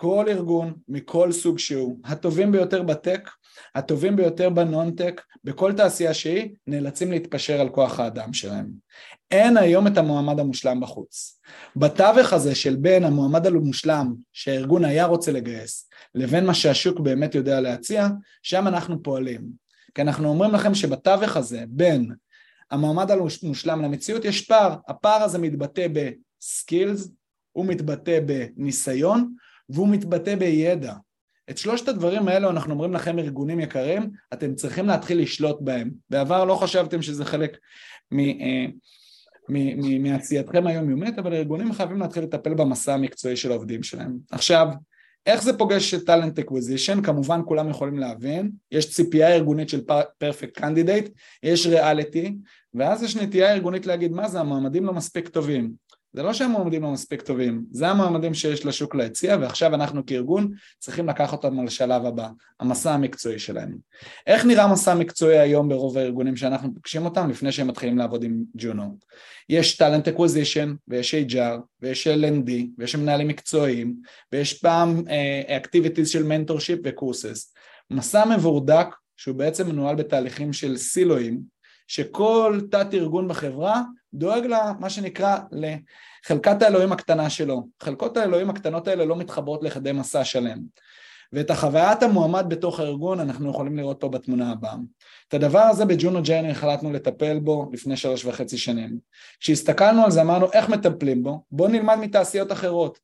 כל 0.00 0.26
ארגון 0.28 0.74
מכל 0.88 1.32
סוג 1.32 1.58
שהוא, 1.58 1.98
הטובים 2.04 2.52
ביותר 2.52 2.82
בטק, 2.82 3.30
הטובים 3.74 4.16
ביותר 4.16 4.50
בנון-טק, 4.50 5.20
בכל 5.44 5.72
תעשייה 5.72 6.14
שהיא, 6.14 6.50
נאלצים 6.66 7.10
להתפשר 7.10 7.60
על 7.60 7.68
כוח 7.68 8.00
האדם 8.00 8.32
שלהם. 8.32 8.70
אין 9.30 9.56
היום 9.56 9.86
את 9.86 9.98
המועמד 9.98 10.40
המושלם 10.40 10.80
בחוץ. 10.80 11.40
בתווך 11.76 12.32
הזה 12.32 12.54
של 12.54 12.76
בין 12.76 13.04
המועמד 13.04 13.46
המושלם 13.46 14.14
שהארגון 14.32 14.84
היה 14.84 15.06
רוצה 15.06 15.32
לגייס, 15.32 15.88
לבין 16.14 16.46
מה 16.46 16.54
שהשוק 16.54 17.00
באמת 17.00 17.34
יודע 17.34 17.60
להציע, 17.60 18.08
שם 18.42 18.66
אנחנו 18.66 19.02
פועלים. 19.02 19.42
כי 19.94 20.02
אנחנו 20.02 20.28
אומרים 20.28 20.54
לכם 20.54 20.74
שבתווך 20.74 21.36
הזה, 21.36 21.64
בין 21.68 22.12
המועמד 22.70 23.10
המושלם 23.10 23.82
למציאות, 23.82 24.24
יש 24.24 24.40
פער. 24.46 24.74
הפער 24.88 25.22
הזה 25.22 25.38
מתבטא 25.38 25.86
בסקילס, 25.92 27.08
הוא 27.52 27.66
מתבטא 27.66 28.20
בניסיון, 28.26 29.34
והוא 29.68 29.88
מתבטא 29.88 30.34
בידע. 30.34 30.94
את 31.50 31.58
שלושת 31.58 31.88
הדברים 31.88 32.28
האלו 32.28 32.50
אנחנו 32.50 32.72
אומרים 32.72 32.94
לכם 32.94 33.18
ארגונים 33.18 33.60
יקרים, 33.60 34.10
אתם 34.32 34.54
צריכים 34.54 34.86
להתחיל 34.86 35.20
לשלוט 35.20 35.56
בהם. 35.60 35.90
בעבר 36.10 36.44
לא 36.44 36.54
חשבתם 36.54 37.02
שזה 37.02 37.24
חלק 37.24 37.58
אה, 38.12 38.66
מעשייתכם 40.00 40.66
היומיומית, 40.66 41.18
אבל 41.18 41.34
ארגונים 41.34 41.72
חייבים 41.72 41.98
להתחיל 42.00 42.22
לטפל 42.22 42.54
במסע 42.54 42.94
המקצועי 42.94 43.36
של 43.36 43.50
העובדים 43.50 43.82
שלהם. 43.82 44.18
עכשיו, 44.30 44.68
איך 45.26 45.42
זה 45.42 45.58
פוגש 45.58 45.94
את 45.94 46.06
talent 46.06 46.38
acquisition? 46.38 47.02
כמובן 47.02 47.40
כולם 47.44 47.70
יכולים 47.70 47.98
להבין, 47.98 48.50
יש 48.72 48.90
ציפייה 48.90 49.34
ארגונית 49.34 49.68
של 49.68 49.80
perfect 50.18 50.58
candidate, 50.58 51.08
יש 51.42 51.66
ריאליטי, 51.66 52.34
ואז 52.74 53.02
יש 53.02 53.16
נטייה 53.16 53.52
ארגונית 53.52 53.86
להגיד 53.86 54.12
מה 54.12 54.28
זה 54.28 54.40
המועמדים 54.40 54.84
לא 54.84 54.92
מספיק 54.92 55.28
טובים. 55.28 55.72
זה 56.12 56.22
לא 56.22 56.32
שהמועמדים 56.32 56.82
לא 56.82 56.90
מספיק 56.90 57.22
טובים, 57.22 57.64
זה 57.70 57.88
המועמדים 57.88 58.34
שיש 58.34 58.66
לשוק 58.66 58.94
להציע 58.94 59.36
ועכשיו 59.40 59.74
אנחנו 59.74 60.06
כארגון 60.06 60.50
צריכים 60.78 61.08
לקחת 61.08 61.44
אותם 61.44 61.64
לשלב 61.64 62.06
הבא, 62.06 62.28
המסע 62.60 62.92
המקצועי 62.94 63.38
שלהם. 63.38 63.76
איך 64.26 64.44
נראה 64.44 64.72
מסע 64.72 64.94
מקצועי 64.94 65.38
היום 65.38 65.68
ברוב 65.68 65.98
הארגונים 65.98 66.36
שאנחנו 66.36 66.74
פוגשים 66.74 67.04
אותם 67.04 67.30
לפני 67.30 67.52
שהם 67.52 67.66
מתחילים 67.66 67.98
לעבוד 67.98 68.24
עם 68.24 68.42
ג'ונו? 68.56 68.98
יש 69.48 69.76
talent 69.76 70.08
acquisition 70.08 70.74
ויש 70.88 71.14
HR 71.14 71.60
ויש 71.82 72.06
L&D 72.06 72.50
ויש 72.78 72.96
מנהלים 72.96 73.28
מקצועיים 73.28 73.94
ויש 74.32 74.54
פעם 74.54 75.02
activities 75.48 76.08
uh, 76.08 76.12
של 76.12 76.22
mentorship 76.22 76.78
ו 76.84 76.92
courses. 76.92 77.54
מסע 77.90 78.24
מבורדק 78.24 78.86
שהוא 79.16 79.36
בעצם 79.36 79.68
מנוהל 79.68 79.96
בתהליכים 79.96 80.52
של 80.52 80.76
סילואים 80.76 81.40
שכל 81.88 82.60
תת 82.70 82.94
ארגון 82.94 83.28
בחברה 83.28 83.82
דואג 84.14 84.46
למה 84.46 84.90
שנקרא 84.90 85.38
לחלקת 85.52 86.62
האלוהים 86.62 86.92
הקטנה 86.92 87.30
שלו. 87.30 87.68
חלקות 87.82 88.16
האלוהים 88.16 88.50
הקטנות 88.50 88.88
האלה 88.88 89.04
לא 89.04 89.16
מתחברות 89.16 89.62
לכדי 89.62 89.92
מסע 89.92 90.24
שלם. 90.24 90.58
ואת 91.32 91.50
החוויית 91.50 92.02
המועמד 92.02 92.44
בתוך 92.48 92.80
הארגון 92.80 93.20
אנחנו 93.20 93.50
יכולים 93.50 93.76
לראות 93.76 94.00
פה 94.00 94.08
בתמונה 94.08 94.52
הבאה. 94.52 94.74
את 95.28 95.34
הדבר 95.34 95.60
הזה 95.60 95.84
ב 95.84 95.92
Juno 95.92 96.22
Journey 96.22 96.50
החלטנו 96.50 96.92
לטפל 96.92 97.38
בו 97.38 97.70
לפני 97.72 97.96
שלוש 97.96 98.24
וחצי 98.24 98.58
שנים. 98.58 98.98
כשהסתכלנו 99.40 100.04
על 100.04 100.10
זה 100.10 100.22
אמרנו 100.22 100.52
איך 100.52 100.68
מטפלים 100.68 101.22
בו, 101.22 101.44
בואו 101.50 101.68
נלמד 101.68 101.96
מתעשיות 102.00 102.52
אחרות, 102.52 102.98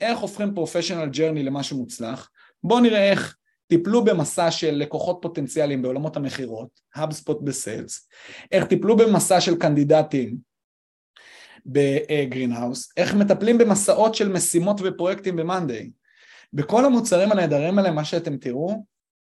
איך 0.00 0.18
הופכים 0.18 0.54
professional 0.54 1.08
journey 1.08 1.42
למשהו 1.42 1.78
מוצלח, 1.78 2.30
בואו 2.62 2.80
נראה 2.80 3.10
איך 3.10 3.36
טיפלו 3.66 4.04
במסע 4.04 4.50
של 4.50 4.74
לקוחות 4.74 5.18
פוטנציאליים 5.22 5.82
בעולמות 5.82 6.16
המכירות, 6.16 6.68
HubSpot 6.96 7.42
ב 7.42 7.51
sales, 7.51 8.08
איך 8.52 8.64
טיפלו 8.64 8.96
במסע 8.96 9.40
של 9.40 9.56
קנדידטים 9.56 10.47
ב 11.66 11.76
Greenhouse, 11.76 12.92
איך 12.96 13.14
מטפלים 13.14 13.58
במסעות 13.58 14.14
של 14.14 14.28
משימות 14.28 14.80
ופרויקטים 14.84 15.36
ב 15.36 15.43
monday. 15.43 15.90
בכל 16.52 16.84
המוצרים 16.84 17.32
הנהדרים 17.32 17.78
האלה 17.78 17.90
מה 17.90 18.04
שאתם 18.04 18.36
תראו, 18.36 18.84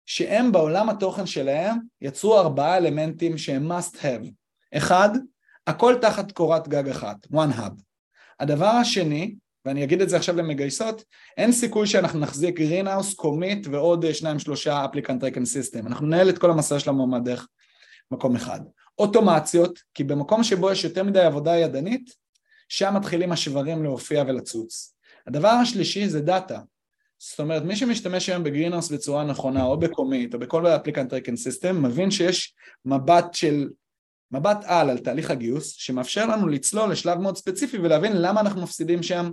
שהם 0.05 0.51
בעולם 0.51 0.89
התוכן 0.89 1.25
שלהם 1.25 1.77
יצרו 2.01 2.39
ארבעה 2.39 2.77
אלמנטים 2.77 3.37
שהם 3.37 3.71
must 3.71 3.95
have. 3.95 4.27
אחד, 4.77 5.09
הכל 5.67 5.95
תחת 6.01 6.31
קורת 6.31 6.67
גג 6.67 6.89
אחת, 6.89 7.27
one 7.33 7.57
hub. 7.57 7.81
הדבר 8.39 8.65
השני, 8.65 9.35
ואני 9.65 9.83
אגיד 9.83 10.01
את 10.01 10.09
זה 10.09 10.17
עכשיו 10.17 10.35
למגייסות, 10.35 11.03
אין 11.37 11.51
סיכוי 11.51 11.87
שאנחנו 11.87 12.19
נחזיק 12.19 12.55
Greenhouse, 12.55 13.13
Comeet 13.13 13.67
ועוד 13.71 14.13
שניים 14.13 14.39
שלושה 14.39 14.85
applicant 14.85 15.21
tracking 15.21 15.45
system. 15.45 15.87
אנחנו 15.87 16.07
ננהל 16.07 16.29
את 16.29 16.37
כל 16.37 16.51
המסע 16.51 16.79
של 16.79 16.89
המועמד 16.89 17.25
דרך 17.25 17.47
מקום 18.11 18.35
אחד. 18.35 18.59
אוטומציות, 18.99 19.79
כי 19.93 20.03
במקום 20.03 20.43
שבו 20.43 20.71
יש 20.71 20.83
יותר 20.83 21.03
מדי 21.03 21.21
עבודה 21.21 21.57
ידנית, 21.57 22.15
שם 22.69 22.93
מתחילים 22.95 23.31
השברים 23.31 23.83
להופיע 23.83 24.23
ולצוץ. 24.27 24.95
הדבר 25.27 25.47
השלישי 25.47 26.09
זה 26.09 26.21
דאטה. 26.21 26.59
זאת 27.19 27.39
אומרת, 27.39 27.63
מי 27.63 27.75
שמשתמש 27.75 28.29
היום 28.29 28.43
ב 28.43 28.48
Greenhouse 28.48 28.91
בצורה 28.91 29.23
נכונה, 29.23 29.63
או 29.63 29.79
ב 29.79 29.86
Comeet, 29.86 30.33
או 30.33 30.39
בכל 30.39 30.67
applicant 30.67 31.09
tracking 31.09 31.35
system, 31.35 31.83
מבין 31.83 32.11
שיש 32.11 32.55
מבט 32.85 33.33
של, 33.33 33.69
מבט 34.31 34.57
על 34.63 34.89
על 34.89 34.97
תהליך 34.97 35.31
הגיוס, 35.31 35.71
שמאפשר 35.71 36.25
לנו 36.25 36.47
לצלול 36.47 36.91
לשלב 36.91 37.17
מאוד 37.17 37.37
ספציפי 37.37 37.77
ולהבין 37.77 38.21
למה 38.21 38.41
אנחנו 38.41 38.61
מפסידים 38.61 39.03
שם 39.03 39.31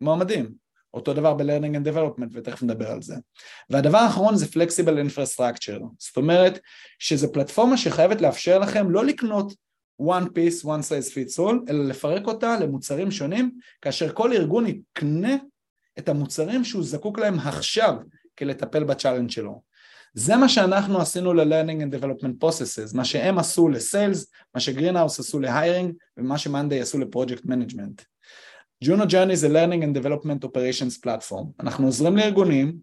מועמדים. 0.00 0.54
אותו 0.94 1.14
דבר 1.14 1.34
ב-learning 1.34 1.76
and 1.76 1.94
development 1.94 2.28
ותכף 2.32 2.62
נדבר 2.62 2.90
על 2.90 3.02
זה. 3.02 3.14
והדבר 3.70 3.98
האחרון 3.98 4.36
זה 4.36 4.46
flexible 4.46 5.10
infrastructure, 5.10 5.84
זאת 5.98 6.16
אומרת 6.16 6.58
שזו 6.98 7.32
פלטפורמה 7.32 7.76
שחייבת 7.76 8.20
לאפשר 8.20 8.58
לכם 8.58 8.90
לא 8.90 9.04
לקנות 9.04 9.52
one 10.02 10.24
piece, 10.24 10.64
one 10.64 10.82
size 10.82 11.12
fits 11.12 11.38
all, 11.38 11.54
אלא 11.68 11.84
לפרק 11.84 12.26
אותה 12.26 12.60
למוצרים 12.60 13.10
שונים, 13.10 13.50
כאשר 13.82 14.12
כל 14.12 14.32
ארגון 14.32 14.66
יקנה 14.66 15.36
את 15.98 16.08
המוצרים 16.08 16.64
שהוא 16.64 16.82
זקוק 16.82 17.18
להם 17.18 17.38
עכשיו 17.38 17.94
כדי 18.36 18.48
לטפל 18.48 18.84
ב 18.84 18.89
challenge 18.89 19.30
שלו. 19.30 19.62
זה 20.14 20.36
מה 20.36 20.48
שאנחנו 20.48 21.00
עשינו 21.00 21.34
ל-learning 21.34 21.82
and 21.82 22.00
development 22.00 22.44
processes, 22.44 22.96
מה 22.96 23.04
שהם 23.04 23.38
עשו 23.38 23.68
ל-sales, 23.68 24.26
מה 24.54 24.60
ש 24.60 24.70
Greenhouse 24.70 25.20
עשו 25.20 25.40
ל-hiring 25.40 25.92
ומה 26.16 26.38
ש 26.38 26.49
monday 26.49 26.80
עשו 26.80 26.98
ל-project 26.98 27.42
management. 27.46 28.09
Juno 28.84 29.02
Journey 29.02 29.34
זה 29.34 29.48
learning 29.48 29.82
and 29.82 30.02
development 30.02 30.44
operations 30.44 31.06
platform. 31.06 31.46
אנחנו 31.60 31.86
עוזרים 31.86 32.16
לארגונים 32.16 32.76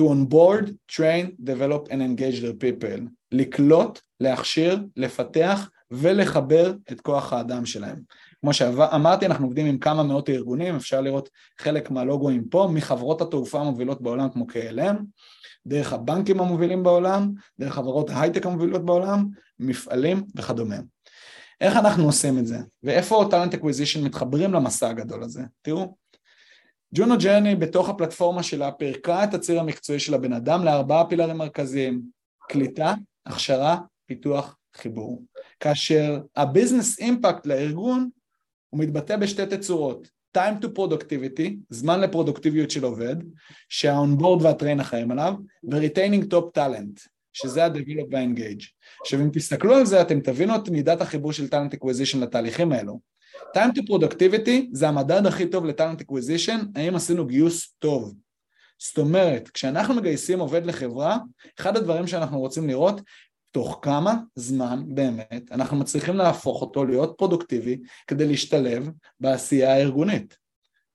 to 0.00 0.04
onboard, 0.04 0.70
train, 0.92 1.44
develop 1.44 1.88
and 1.88 2.00
engage 2.00 2.40
their 2.40 2.54
people. 2.64 3.00
לקלוט, 3.32 4.00
להכשיר, 4.20 4.78
לפתח 4.96 5.70
ולחבר 5.90 6.72
את 6.92 7.00
כוח 7.00 7.32
האדם 7.32 7.66
שלהם. 7.66 8.00
כמו 8.40 8.52
שאמרתי, 8.52 9.26
אנחנו 9.26 9.46
עובדים 9.46 9.66
עם 9.66 9.78
כמה 9.78 10.02
מאות 10.02 10.28
ארגונים, 10.30 10.76
אפשר 10.76 11.00
לראות 11.00 11.28
חלק 11.58 11.90
מהלוגוים 11.90 12.48
פה, 12.48 12.68
מחברות 12.74 13.20
התעופה 13.20 13.60
המובילות 13.60 14.02
בעולם 14.02 14.28
כמו 14.28 14.46
KLM, 14.50 14.96
דרך 15.66 15.92
הבנקים 15.92 16.40
המובילים 16.40 16.82
בעולם, 16.82 17.32
דרך 17.60 17.74
חברות 17.74 18.10
ההייטק 18.10 18.46
המובילות 18.46 18.84
בעולם, 18.84 19.26
מפעלים 19.58 20.24
וכדומה. 20.36 20.76
איך 21.60 21.76
אנחנו 21.76 22.04
עושים 22.04 22.38
את 22.38 22.46
זה? 22.46 22.58
ואיפה 22.82 23.24
talent 23.30 23.54
acquisition 23.54 24.04
מתחברים 24.04 24.52
למסע 24.52 24.88
הגדול 24.88 25.22
הזה? 25.22 25.42
תראו, 25.62 25.96
Juno 26.94 27.18
Journey 27.18 27.56
בתוך 27.56 27.88
הפלטפורמה 27.88 28.42
שלה 28.42 28.72
פירקה 28.72 29.24
את 29.24 29.34
הציר 29.34 29.60
המקצועי 29.60 29.98
של 29.98 30.14
הבן 30.14 30.32
אדם 30.32 30.64
לארבעה 30.64 31.06
פילרים 31.06 31.36
מרכזיים 31.36 32.02
קליטה, 32.48 32.94
הכשרה, 33.26 33.78
פיתוח, 34.06 34.56
חיבור. 34.76 35.22
כאשר 35.60 36.20
ה 36.36 36.43
business 36.43 36.98
impact 36.98 37.46
לארגון 37.46 38.08
הוא 38.70 38.80
מתבטא 38.80 39.16
בשתי 39.16 39.46
תצורות 39.46 40.10
time 40.38 40.64
to 40.64 40.68
productivity, 40.78 41.54
זמן 41.70 42.00
לפרודוקטיביות 42.00 42.70
של 42.70 42.84
עובד, 42.84 43.16
שהאונבורד 43.68 44.42
והטריין 44.42 44.80
אחראים 44.80 45.10
עליו, 45.10 45.34
ו-retaining 45.70 46.24
top 46.34 46.58
talent, 46.58 47.08
שזה 47.32 47.64
ה-develop 47.64 48.06
וה-engage. 48.10 48.64
עכשיו 49.00 49.20
אם 49.20 49.30
תסתכלו 49.32 49.74
על 49.74 49.86
זה 49.86 50.00
אתם 50.00 50.20
תבינו 50.20 50.56
את 50.56 50.68
מידת 50.68 51.00
החיבור 51.00 51.32
של 51.32 51.44
talent 51.44 51.74
acquisition 51.74 52.18
לתהליכים 52.18 52.72
האלו. 52.72 53.00
time 53.56 53.78
to 53.78 53.82
productivity 53.90 54.68
זה 54.72 54.88
המדד 54.88 55.26
הכי 55.26 55.46
טוב 55.46 55.64
לטאלנט 55.64 56.00
acquisition, 56.00 56.58
האם 56.74 56.94
עשינו 56.94 57.26
גיוס 57.26 57.74
טוב. 57.78 58.14
זאת 58.78 58.98
אומרת, 58.98 59.48
כשאנחנו 59.48 59.94
מגייסים 59.94 60.40
עובד 60.40 60.66
לחברה, 60.66 61.18
אחד 61.60 61.76
הדברים 61.76 62.06
שאנחנו 62.06 62.40
רוצים 62.40 62.68
לראות 62.68 63.00
תוך 63.50 63.78
כמה 63.82 64.14
זמן 64.34 64.82
באמת 64.88 65.52
אנחנו 65.52 65.76
מצליחים 65.76 66.16
להפוך 66.16 66.62
אותו 66.62 66.84
להיות 66.84 67.14
פרודוקטיבי 67.18 67.78
כדי 68.06 68.26
להשתלב 68.26 68.90
בעשייה 69.20 69.74
הארגונית. 69.74 70.36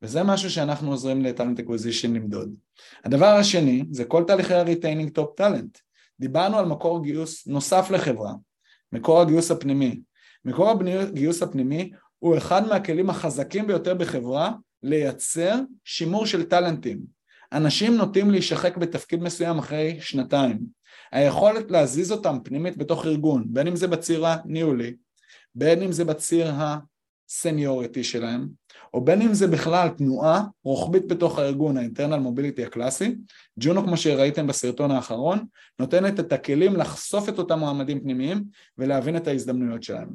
וזה 0.02 0.24
משהו 0.24 0.50
שאנחנו 0.52 0.92
עוזרים 0.92 1.22
ל 1.22 1.27
talent 1.27 1.60
acquisition 1.60 2.14
למדוד. 2.14 2.56
הדבר 3.04 3.26
השני 3.26 3.84
זה 3.92 4.06
כל 4.06 4.24
תהליכי 4.28 4.54
ה 4.54 4.60
retaining 4.60 5.12
top 5.12 5.38
talent. 5.38 5.78
דיברנו 6.20 6.58
על 6.58 6.66
מקור 6.66 7.04
גיוס 7.04 7.48
נוסף 7.48 7.92
לחברה, 7.92 8.34
מקור 8.92 9.22
הגיוס 9.22 9.52
הפנימי. 9.52 10.02
מקור 10.46 10.70
הגיוס 10.70 11.44
הפנימי 11.44 11.92
הוא 12.20 12.38
אחד 12.38 12.68
מהכלים 12.68 13.10
החזקים 13.10 13.68
ביותר 13.68 13.94
בחברה 13.94 14.52
לייצר 14.84 15.56
שימור 15.84 16.26
של 16.26 16.44
טאלנטים. 16.44 17.00
אנשים 17.54 17.96
נוטים 17.96 18.32
להישחק 18.32 18.78
בתפקיד 18.78 19.24
מסוים 19.24 19.60
אחרי 19.60 19.98
שנתיים. 20.02 20.60
היכולת 21.12 21.72
להזיז 21.72 22.12
אותם 22.12 22.38
פנימית 22.44 22.78
בתוך 22.78 23.06
ארגון, 23.06 23.46
בין 23.48 23.68
אם 23.68 23.76
זה 23.76 23.88
בציר 23.88 24.26
הניהולי, 24.28 24.96
בין 25.56 25.82
אם 25.82 25.92
זה 25.92 26.06
בציר 26.06 26.52
הסניוריטי 26.58 28.04
שלהם, 28.04 28.48
או 28.96 29.02
בין 29.02 29.22
אם 29.22 29.34
זה 29.34 29.48
בכלל 29.48 29.90
תנועה 29.90 30.44
רוחבית 30.64 31.08
בתוך 31.08 31.40
הארגון, 31.40 31.78
האינטרנל 31.78 32.18
מוביליטי 32.18 32.66
הקלאסי, 32.66 33.16
ג'ונו 33.60 33.84
כמו 33.84 33.98
שראיתם 33.98 34.48
בסרטון 34.48 34.92
האחרון, 34.92 35.46
נותנת 35.80 36.20
את 36.20 36.34
הכלים 36.34 36.76
לחשוף 36.76 37.30
את 37.30 37.38
אותם 37.38 37.60
מועמדים 37.60 38.00
פנימיים 38.00 38.44
ולהבין 38.78 39.18
את 39.18 39.28
ההזדמנויות 39.28 39.84
שלהם. 39.84 40.10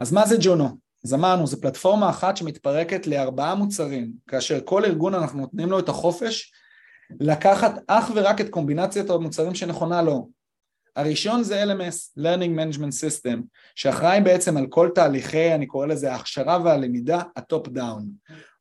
אז 0.00 0.12
מה 0.12 0.26
זה 0.26 0.36
ג'ונו? 0.40 0.68
אז 1.04 1.14
אמרנו, 1.14 1.46
זו 1.46 1.60
פלטפורמה 1.60 2.10
אחת 2.10 2.36
שמתפרקת 2.36 3.06
לארבעה 3.06 3.54
מוצרים, 3.54 4.12
כאשר 4.26 4.60
כל 4.64 4.84
ארגון 4.84 5.14
אנחנו 5.14 5.40
נותנים 5.40 5.70
לו 5.70 5.78
את 5.78 5.88
החופש 5.88 6.52
לקחת 7.20 7.72
אך 7.86 8.10
ורק 8.14 8.40
את 8.40 8.48
קומבינציית 8.48 9.10
המוצרים 9.10 9.54
שנכונה 9.54 10.02
לו. 10.02 10.28
הראשון 10.96 11.42
זה 11.42 11.64
LMS, 11.64 12.18
Learning 12.18 12.58
Management 12.58 13.04
System, 13.04 13.38
שאחראי 13.74 14.20
בעצם 14.20 14.56
על 14.56 14.66
כל 14.66 14.88
תהליכי, 14.94 15.54
אני 15.54 15.66
קורא 15.66 15.86
לזה 15.86 16.12
ההכשרה 16.12 16.58
והלמידה, 16.64 17.22
ה 17.36 17.44
top 17.44 17.68
down. 17.68 18.06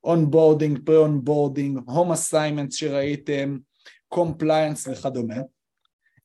onboarding, 0.03 0.79
pre-onboarding, 0.85 1.79
home 1.85 2.11
assignment 2.11 2.71
שראיתם, 2.71 3.57
compliance 4.07 4.87
וכדומה. 4.87 5.35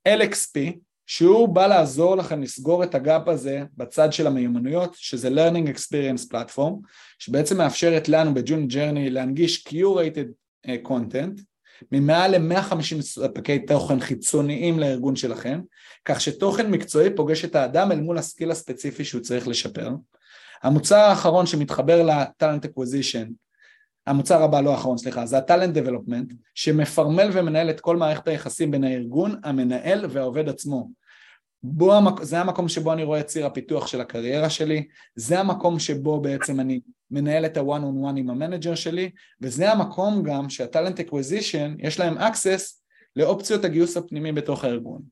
LXP, 0.09 0.79
שהוא 1.07 1.49
בא 1.49 1.67
לעזור 1.67 2.17
לכם 2.17 2.43
לסגור 2.43 2.85
את 2.85 2.95
ה 2.95 3.03
gap 3.03 3.29
הזה 3.29 3.63
בצד 3.77 4.13
של 4.13 4.27
המיומנויות, 4.27 4.95
שזה 4.95 5.29
Learning 5.29 5.69
Experience 5.69 6.33
Platform, 6.33 6.75
שבעצם 7.19 7.59
מאפשרת 7.59 8.09
לנו 8.09 8.35
ב 8.35 8.41
Juno 8.41 8.69
Journey 8.69 9.11
להנגיש 9.11 9.67
Curated 9.69 10.29
אה, 10.69 10.77
Content, 10.85 11.43
ממעל 11.93 12.37
ל-150 12.37 13.01
ספקי 13.01 13.59
תוכן 13.59 14.01
חיצוניים 14.01 14.79
לארגון 14.79 15.17
שלכם, 15.17 15.61
כך 16.05 16.21
שתוכן 16.21 16.71
מקצועי 16.71 17.11
פוגש 17.17 17.45
את 17.45 17.55
האדם 17.55 17.93
אל 17.93 18.01
מול 18.01 18.19
ה 18.19 18.24
skill 18.24 18.51
הספציפי 18.51 19.05
שהוא 19.05 19.21
צריך 19.21 19.49
לשפר. 19.49 19.91
המוצר 20.63 20.97
האחרון 20.97 21.47
שמתחבר 21.47 22.03
ל 22.03 22.12
talent 22.12 22.65
acquisition, 22.65 23.27
המוצר 24.07 24.43
הבא 24.43 24.61
לא 24.61 24.71
האחרון 24.71 24.99
סליחה, 24.99 25.27
זה 25.27 25.39
ה 25.39 25.44
talent 25.44 25.75
development, 25.75 26.33
שמפרמל 26.55 27.31
ומנהל 27.33 27.71
את 27.71 27.81
כל 27.81 27.97
מערכת 27.97 28.29
היחסים 28.29 28.71
בין 28.71 28.85
הארגון, 28.85 29.41
המנהל 29.45 30.07
והעובד 30.11 30.49
עצמו. 30.49 30.89
בו, 31.67 31.93
זה 32.23 32.41
המקום 32.41 32.69
שבו 32.69 32.93
אני 32.93 33.05
רואה 33.05 33.21
את 33.21 33.27
ציר 33.27 33.47
הפיתוח 33.47 33.87
של 33.87 34.01
הקריירה 34.01 34.51
שלי, 34.51 34.87
זה 35.17 35.41
המקום 35.41 35.79
שבו 35.79 36.21
בעצם 36.21 36.61
אני 36.61 36.81
מנהל 37.11 37.47
את 37.47 37.57
ה-one 37.57 37.83
on 37.83 38.05
one 38.05 38.19
עם 38.19 38.31
ה 38.31 38.36
manager 38.36 38.75
שלי, 38.75 39.11
וזה 39.41 39.73
המקום 39.73 40.23
גם 40.23 40.51
שה 40.51 40.67
talent 40.67 41.01
acquisition 41.01 41.75
יש 41.79 42.01
להם 42.01 42.19
access 42.19 42.81
לאופציות 43.17 43.65
הגיוס 43.65 43.97
הפנימי 43.97 44.33
בתוך 44.33 44.65
הארגון. 44.65 45.03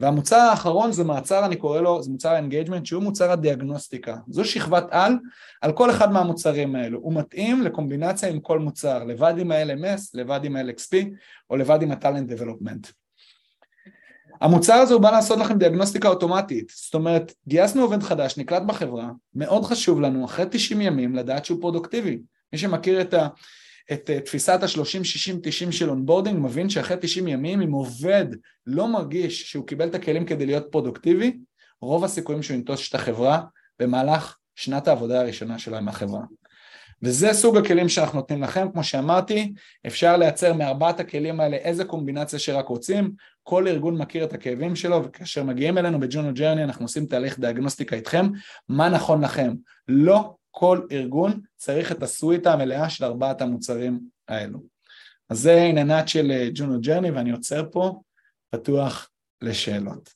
והמוצר 0.00 0.36
האחרון 0.36 0.92
זה 0.92 1.04
מוצר, 1.04 1.44
אני 1.44 1.56
קורא 1.56 1.80
לו, 1.80 2.02
זה 2.02 2.10
מוצר 2.10 2.28
ה 2.28 2.33
engagement 2.33 2.86
שהוא 2.86 3.02
מוצר 3.02 3.30
הדיאגנוסטיקה. 3.30 4.16
זו 4.28 4.44
שכבת 4.44 4.84
על 4.90 5.18
על 5.60 5.72
כל 5.72 5.90
אחד 5.90 6.12
מהמוצרים 6.12 6.76
האלו. 6.76 6.98
הוא 6.98 7.14
מתאים 7.14 7.62
לקומבינציה 7.62 8.28
עם 8.28 8.40
כל 8.40 8.58
מוצר, 8.58 9.04
לבד 9.04 9.34
עם 9.38 9.52
ה-LMS, 9.52 10.00
לבד 10.14 10.40
עם 10.44 10.56
ה-LXP 10.56 10.96
או 11.50 11.56
לבד 11.56 11.82
עם 11.82 11.92
ה-Talent 11.92 12.30
Development. 12.30 13.05
המוצר 14.40 14.74
הזה 14.74 14.94
הוא 14.94 15.02
בא 15.02 15.10
לעשות 15.10 15.38
לכם 15.38 15.58
דיאגנוסטיקה 15.58 16.08
אוטומטית, 16.08 16.72
זאת 16.76 16.94
אומרת 16.94 17.32
גייסנו 17.48 17.82
עובד 17.82 18.02
חדש, 18.02 18.38
נקלט 18.38 18.62
בחברה, 18.62 19.10
מאוד 19.34 19.64
חשוב 19.64 20.00
לנו 20.00 20.24
אחרי 20.24 20.44
90 20.50 20.80
ימים 20.80 21.14
לדעת 21.14 21.44
שהוא 21.44 21.60
פרודוקטיבי, 21.60 22.18
מי 22.52 22.58
שמכיר 22.58 23.00
את, 23.00 23.14
ה, 23.14 23.28
את 23.92 24.10
אה, 24.10 24.20
תפיסת 24.20 24.62
ה-30-60-90 24.62 25.72
של 25.72 25.90
onboarding 25.90 26.38
מבין 26.38 26.70
שאחרי 26.70 26.96
90 27.00 27.28
ימים 27.28 27.62
אם 27.62 27.72
עובד 27.72 28.26
לא 28.66 28.88
מרגיש 28.88 29.50
שהוא 29.50 29.66
קיבל 29.66 29.88
את 29.88 29.94
הכלים 29.94 30.24
כדי 30.24 30.46
להיות 30.46 30.64
פרודוקטיבי, 30.70 31.38
רוב 31.80 32.04
הסיכויים 32.04 32.42
שהוא 32.42 32.54
ינטוש 32.54 32.88
את 32.88 32.94
החברה 32.94 33.40
במהלך 33.78 34.36
שנת 34.54 34.88
העבודה 34.88 35.20
הראשונה 35.20 35.58
שלו 35.58 35.76
עם 35.76 35.88
החברה. 35.88 36.22
וזה 37.02 37.32
סוג 37.32 37.56
הכלים 37.56 37.88
שאנחנו 37.88 38.18
נותנים 38.18 38.42
לכם, 38.42 38.68
כמו 38.72 38.84
שאמרתי, 38.84 39.52
אפשר 39.86 40.16
לייצר 40.16 40.52
מארבעת 40.52 41.00
הכלים 41.00 41.40
האלה 41.40 41.56
איזה 41.56 41.84
קומבינציה 41.84 42.38
שרק 42.38 42.68
רוצים, 42.68 43.10
כל 43.48 43.68
ארגון 43.68 43.96
מכיר 43.96 44.24
את 44.24 44.32
הכאבים 44.32 44.76
שלו, 44.76 45.04
וכאשר 45.04 45.44
מגיעים 45.44 45.78
אלינו 45.78 46.00
ב 46.00 46.07
Juno 46.07 46.34
Journey 46.34 46.64
אנחנו 46.64 46.84
עושים 46.84 47.06
תהליך 47.06 47.38
דיאגנוסטיקה 47.38 47.96
איתכם, 47.96 48.26
מה 48.68 48.88
נכון 48.88 49.24
לכם. 49.24 49.54
לא 49.88 50.34
כל 50.50 50.80
ארגון 50.92 51.40
צריך 51.56 51.92
את 51.92 52.02
הסוויטה 52.02 52.52
המלאה 52.52 52.90
של 52.90 53.04
ארבעת 53.04 53.42
המוצרים 53.42 54.00
האלו. 54.28 54.62
אז 55.30 55.38
זה 55.38 55.62
עניינת 55.62 56.08
של 56.08 56.50
ג'ונו 56.54 56.80
ג'רני 56.80 57.10
ואני 57.10 57.30
עוצר 57.30 57.64
פה, 57.72 58.00
פתוח 58.50 59.08
לשאלות. 59.42 60.10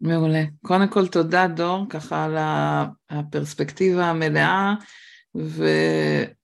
מעולה. 0.00 0.42
קודם 0.64 0.88
כל 0.88 1.08
תודה 1.08 1.46
דור, 1.46 1.86
ככה 1.88 2.24
על 2.24 2.36
הפרספקטיבה 3.10 4.04
המלאה, 4.04 4.74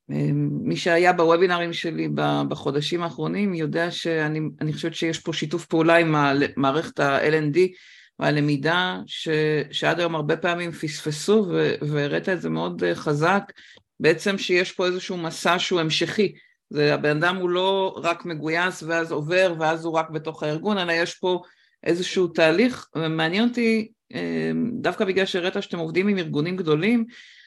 ומי 0.09 0.77
שהיה 0.77 1.13
בוובינרים 1.13 1.73
שלי 1.73 2.09
בחודשים 2.49 3.03
האחרונים 3.03 3.55
יודע 3.55 3.91
שאני 3.91 4.73
חושבת 4.73 4.95
שיש 4.95 5.19
פה 5.19 5.33
שיתוף 5.33 5.67
פעולה 5.67 5.97
עם 5.97 6.15
מערכת 6.57 7.01
ה-L&D 7.01 7.59
והלמידה, 8.19 8.99
ש, 9.07 9.29
שעד 9.71 10.01
היום 10.01 10.15
הרבה 10.15 10.37
פעמים 10.37 10.73
פספסו, 10.73 11.47
והראית 11.83 12.29
את 12.29 12.41
זה 12.41 12.51
מאוד 12.51 12.83
חזק, 12.95 13.43
בעצם 14.01 14.39
שיש 14.39 14.73
פה 14.73 14.87
איזשהו 14.87 15.17
מסע 15.17 15.59
שהוא 15.59 15.81
המשכי. 15.81 16.33
זה, 16.71 16.95
הבן 16.95 17.17
אדם 17.17 17.37
הוא 17.37 17.51
לא 17.51 18.01
רק 18.03 18.25
מגויס 18.25 18.83
ואז 18.83 19.13
עובר 19.13 19.55
ואז 19.59 19.85
הוא 19.85 19.95
רק 19.95 20.11
בתוך 20.11 20.43
הארגון, 20.43 20.79
אלא 20.79 20.93
יש 20.93 21.15
פה 21.15 21.43
איזשהו 21.85 22.29
תהליך, 22.29 22.87
ומעניין 22.97 23.49
אותי, 23.49 23.93
אמ, 24.15 24.71
דווקא 24.75 25.05
בגלל 25.05 25.27
שהראית 25.27 25.55
שאתם 25.61 25.79
עובדים 25.79 26.09
עם 26.09 26.19
ארגונים 26.19 26.57
גדולים, 26.57 27.07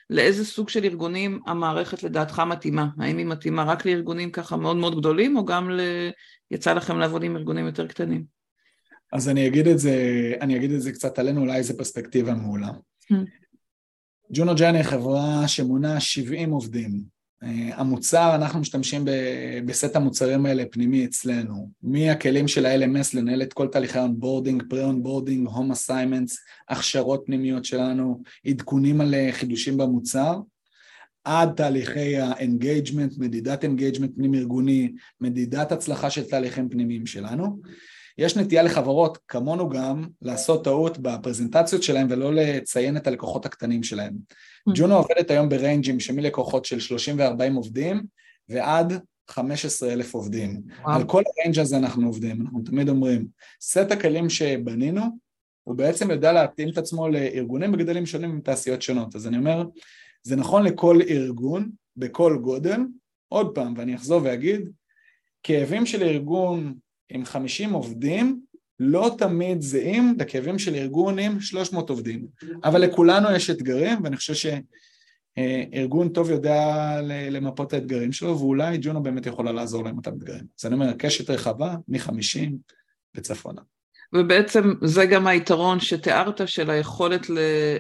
לאיזה 0.09 0.45
סוג 0.45 0.69
של 0.69 0.83
ארגונים 0.83 1.39
המערכת 1.45 2.03
לדעתך 2.03 2.39
מתאימה? 2.39 2.87
האם 2.99 3.17
היא 3.17 3.25
מתאימה 3.25 3.63
רק 3.63 3.85
לארגונים 3.85 4.31
ככה 4.31 4.57
מאוד 4.57 4.77
מאוד 4.77 4.99
גדולים, 4.99 5.37
או 5.37 5.45
גם 5.45 5.69
ל... 5.69 5.81
יצא 6.51 6.73
לכם 6.73 6.97
לעבוד 6.97 7.23
עם 7.23 7.35
ארגונים 7.35 7.65
יותר 7.65 7.87
קטנים? 7.87 8.25
אז 9.13 9.29
אני 9.29 9.47
אגיד 9.47 9.67
את 9.67 9.79
זה, 9.79 9.95
אני 10.41 10.57
אגיד 10.57 10.71
את 10.71 10.81
זה 10.81 10.91
קצת 10.91 11.19
עלינו, 11.19 11.41
אולי 11.41 11.63
זו 11.63 11.77
פרספקטיבה 11.77 12.33
מעולה. 12.33 12.69
Hmm. 12.69 13.15
ג'ונו 14.33 14.55
ג'אני 14.55 14.83
חברה 14.83 15.47
שמונה 15.47 15.99
70 15.99 16.51
עובדים, 16.51 17.14
המוצר, 17.73 18.35
אנחנו 18.35 18.59
משתמשים 18.59 19.05
בסט 19.65 19.95
המוצרים 19.95 20.45
האלה 20.45 20.63
פנימי 20.71 21.05
אצלנו, 21.05 21.69
מהכלים 21.83 22.47
של 22.47 22.65
ה-LMS 22.65 23.09
לנהל 23.13 23.41
את 23.41 23.53
כל 23.53 23.67
תהליכי 23.67 23.99
ה 23.99 24.05
onboarding, 24.05 24.63
pre-onboarding, 24.69 25.47
home 25.47 25.71
assignments, 25.71 26.37
הכשרות 26.69 27.23
פנימיות 27.25 27.65
שלנו, 27.65 28.21
עדכונים 28.47 29.01
על 29.01 29.13
אה, 29.13 29.29
חידושים 29.31 29.77
במוצר, 29.77 30.39
עד 31.23 31.49
תהליכי 31.55 32.17
ה-engagement, 32.17 33.19
מדידת 33.19 33.63
engagement 33.63 34.15
פנים 34.15 34.33
ארגוני, 34.33 34.93
מדידת 35.21 35.71
הצלחה 35.71 36.09
של 36.09 36.23
תהליכים 36.23 36.69
פנימיים 36.69 37.05
שלנו. 37.05 37.61
יש 38.17 38.37
נטייה 38.37 38.63
לחברות 38.63 39.17
כמונו 39.27 39.69
גם 39.69 40.03
לעשות 40.21 40.63
טעות 40.63 40.97
בפרזנטציות 40.97 41.83
שלהם 41.83 42.07
ולא 42.09 42.33
לציין 42.33 42.97
את 42.97 43.07
הלקוחות 43.07 43.45
הקטנים 43.45 43.83
שלהם. 43.83 44.13
Mm-hmm. 44.13 44.71
ג'ונו 44.75 44.95
עובדת 44.95 45.31
היום 45.31 45.49
בריינג'ים 45.49 45.99
שמלקוחות 45.99 46.65
של 46.65 46.79
30 46.79 47.19
ו-40 47.19 47.55
עובדים 47.55 48.03
ועד 48.49 48.93
15 49.29 49.93
אלף 49.93 50.13
עובדים. 50.13 50.61
על 50.85 51.03
כל 51.03 51.23
ה 51.37 51.41
range 51.41 51.59
הזה 51.59 51.77
אנחנו 51.77 52.07
עובדים, 52.07 52.41
אנחנו 52.41 52.61
תמיד 52.61 52.89
אומרים, 52.89 53.27
סט 53.61 53.91
הכלים 53.91 54.29
שבנינו 54.29 55.01
הוא 55.63 55.75
בעצם 55.75 56.11
יודע 56.11 56.33
להתאים 56.33 56.69
את 56.69 56.77
עצמו 56.77 57.07
לארגונים 57.09 57.71
בגדלים 57.71 58.05
שונים 58.05 58.29
עם 58.29 58.41
תעשיות 58.41 58.81
שונות. 58.81 59.15
אז 59.15 59.27
אני 59.27 59.37
אומר, 59.37 59.63
זה 60.23 60.35
נכון 60.35 60.63
לכל 60.63 60.99
ארגון, 61.09 61.69
בכל 61.97 62.37
גודל, 62.41 62.79
עוד 63.27 63.55
פעם, 63.55 63.73
ואני 63.77 63.95
אחזור 63.95 64.21
ואגיד, 64.23 64.69
כאבים 65.43 65.85
של 65.85 66.03
ארגון 66.03 66.73
עם 67.09 67.25
50 67.25 67.73
עובדים 67.73 68.41
לא 68.79 69.15
תמיד 69.17 69.61
זהים 69.61 70.15
לכאבים 70.19 70.59
של 70.59 70.75
ארגון 70.75 71.19
עם 71.19 71.39
300 71.39 71.89
עובדים, 71.89 72.27
אבל 72.63 72.81
לכולנו 72.81 73.31
יש 73.31 73.49
אתגרים 73.49 74.03
ואני 74.03 74.15
חושב 74.15 74.51
שארגון 75.37 76.09
טוב 76.09 76.29
יודע 76.29 77.01
למפות 77.31 77.67
את 77.67 77.73
האתגרים 77.73 78.11
שלו 78.11 78.39
ואולי 78.39 78.77
ג'ונו 78.81 79.03
באמת 79.03 79.25
יכולה 79.25 79.51
לעזור 79.51 79.83
להם 79.83 79.97
אותם 79.97 80.13
אתגרים. 80.13 80.45
אז 80.59 80.65
אני 80.65 80.75
אומר, 80.75 80.93
קשת 80.93 81.29
רחבה 81.29 81.75
מ-50 81.87 82.51
וצפונה. 83.15 83.61
ובעצם 84.13 84.73
זה 84.81 85.05
גם 85.05 85.27
היתרון 85.27 85.79
שתיארת 85.79 86.47
של 86.47 86.69
היכולת 86.69 87.27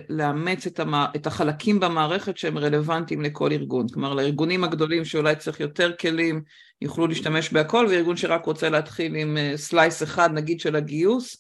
לאמץ 0.09 0.67
את, 0.67 0.79
המע... 0.79 1.05
את 1.15 1.27
החלקים 1.27 1.79
במערכת 1.79 2.37
שהם 2.37 2.57
רלוונטיים 2.57 3.21
לכל 3.21 3.51
ארגון. 3.51 3.87
כלומר, 3.93 4.13
לארגונים 4.13 4.63
הגדולים 4.63 5.05
שאולי 5.05 5.35
צריך 5.35 5.59
יותר 5.59 5.91
כלים, 5.99 6.41
יוכלו 6.81 7.07
להשתמש 7.07 7.53
בהכל, 7.53 7.87
וארגון 7.89 8.17
שרק 8.17 8.45
רוצה 8.45 8.69
להתחיל 8.69 9.15
עם 9.15 9.37
סלייס 9.55 10.01
אה, 10.01 10.07
אחד, 10.07 10.29
נגיד 10.33 10.59
של 10.59 10.75
הגיוס, 10.75 11.37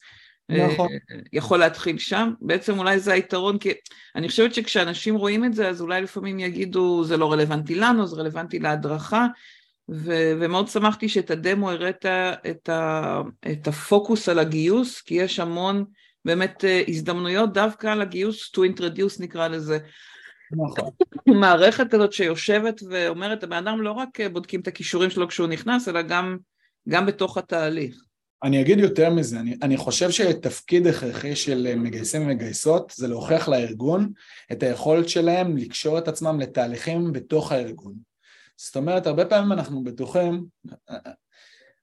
נכון. 0.49 0.87
אה, 0.91 1.17
יכול 1.33 1.59
להתחיל 1.59 1.97
שם. 1.97 2.31
בעצם 2.41 2.79
אולי 2.79 2.99
זה 2.99 3.13
היתרון, 3.13 3.57
כי 3.57 3.73
אני 4.15 4.29
חושבת 4.29 4.53
שכשאנשים 4.53 5.15
רואים 5.15 5.45
את 5.45 5.53
זה, 5.53 5.69
אז 5.69 5.81
אולי 5.81 6.01
לפעמים 6.01 6.39
יגידו, 6.39 7.03
זה 7.03 7.17
לא 7.17 7.31
רלוונטי 7.31 7.75
לנו, 7.75 8.07
זה 8.07 8.15
רלוונטי 8.15 8.59
להדרכה. 8.59 9.27
ו- 9.89 10.33
ומאוד 10.39 10.67
שמחתי 10.67 11.09
שאת 11.09 11.31
הדמו 11.31 11.71
הראת 11.71 12.05
את, 12.51 12.69
ה- 12.69 13.21
את 13.51 13.67
הפוקוס 13.67 14.29
על 14.29 14.39
הגיוס, 14.39 15.01
כי 15.01 15.13
יש 15.13 15.39
המון 15.39 15.85
באמת 16.25 16.65
אה, 16.65 16.83
הזדמנויות 16.87 17.53
דווקא 17.53 17.87
על 17.87 18.01
הגיוס 18.01 18.51
to 18.55 18.59
introduce 18.59 19.17
נקרא 19.19 19.47
לזה. 19.47 19.77
נכון. 20.51 20.89
מערכת 21.41 21.91
כזאת 21.91 22.13
שיושבת 22.13 22.81
ואומרת, 22.89 23.43
הבן 23.43 23.67
אדם 23.67 23.81
לא 23.81 23.91
רק 23.91 24.19
אה, 24.21 24.29
בודקים 24.29 24.59
את 24.59 24.67
הכישורים 24.67 25.09
שלו 25.09 25.27
כשהוא 25.27 25.47
נכנס, 25.47 25.87
אלא 25.87 26.01
גם, 26.01 26.37
גם 26.89 27.05
בתוך 27.05 27.37
התהליך. 27.37 27.95
אני 28.43 28.61
אגיד 28.61 28.79
יותר 28.79 29.09
מזה, 29.09 29.39
אני, 29.39 29.55
אני 29.61 29.77
חושב 29.77 30.11
שתפקיד 30.11 30.87
הכרחי 30.87 31.35
של 31.35 31.67
אה, 31.69 31.75
מגייסים 31.75 32.21
ומגייסות 32.21 32.93
זה 32.95 33.07
להוכיח 33.07 33.49
לארגון 33.49 34.11
את 34.51 34.63
היכולת 34.63 35.09
שלהם 35.09 35.57
לקשור 35.57 35.97
את 35.97 36.07
עצמם 36.07 36.39
לתהליכים 36.39 37.11
בתוך 37.11 37.51
הארגון. 37.51 38.14
זאת 38.57 38.75
אומרת, 38.75 39.07
הרבה 39.07 39.25
פעמים 39.25 39.51
אנחנו 39.51 39.83
בטוחים, 39.83 40.45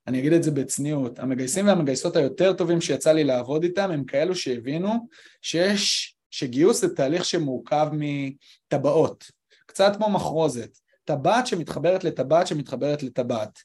אני 0.06 0.18
אגיד 0.18 0.32
את 0.32 0.42
זה 0.42 0.50
בצניעות, 0.50 1.18
המגייסים 1.18 1.66
והמגייסות 1.66 2.16
היותר 2.16 2.52
טובים 2.52 2.80
שיצא 2.80 3.12
לי 3.12 3.24
לעבוד 3.24 3.62
איתם 3.62 3.90
הם 3.90 4.04
כאלו 4.04 4.34
שהבינו 4.34 5.08
שיש, 5.42 6.14
שגיוס 6.30 6.80
זה 6.80 6.94
תהליך 6.94 7.24
שמורכב 7.24 7.88
מטבעות, 7.92 9.24
קצת 9.66 9.96
כמו 9.96 10.10
מחרוזת, 10.10 10.78
טבעת 11.04 11.46
שמתחברת 11.46 12.04
לטבעת 12.04 12.46
שמתחברת 12.46 13.02
לטבעת. 13.02 13.58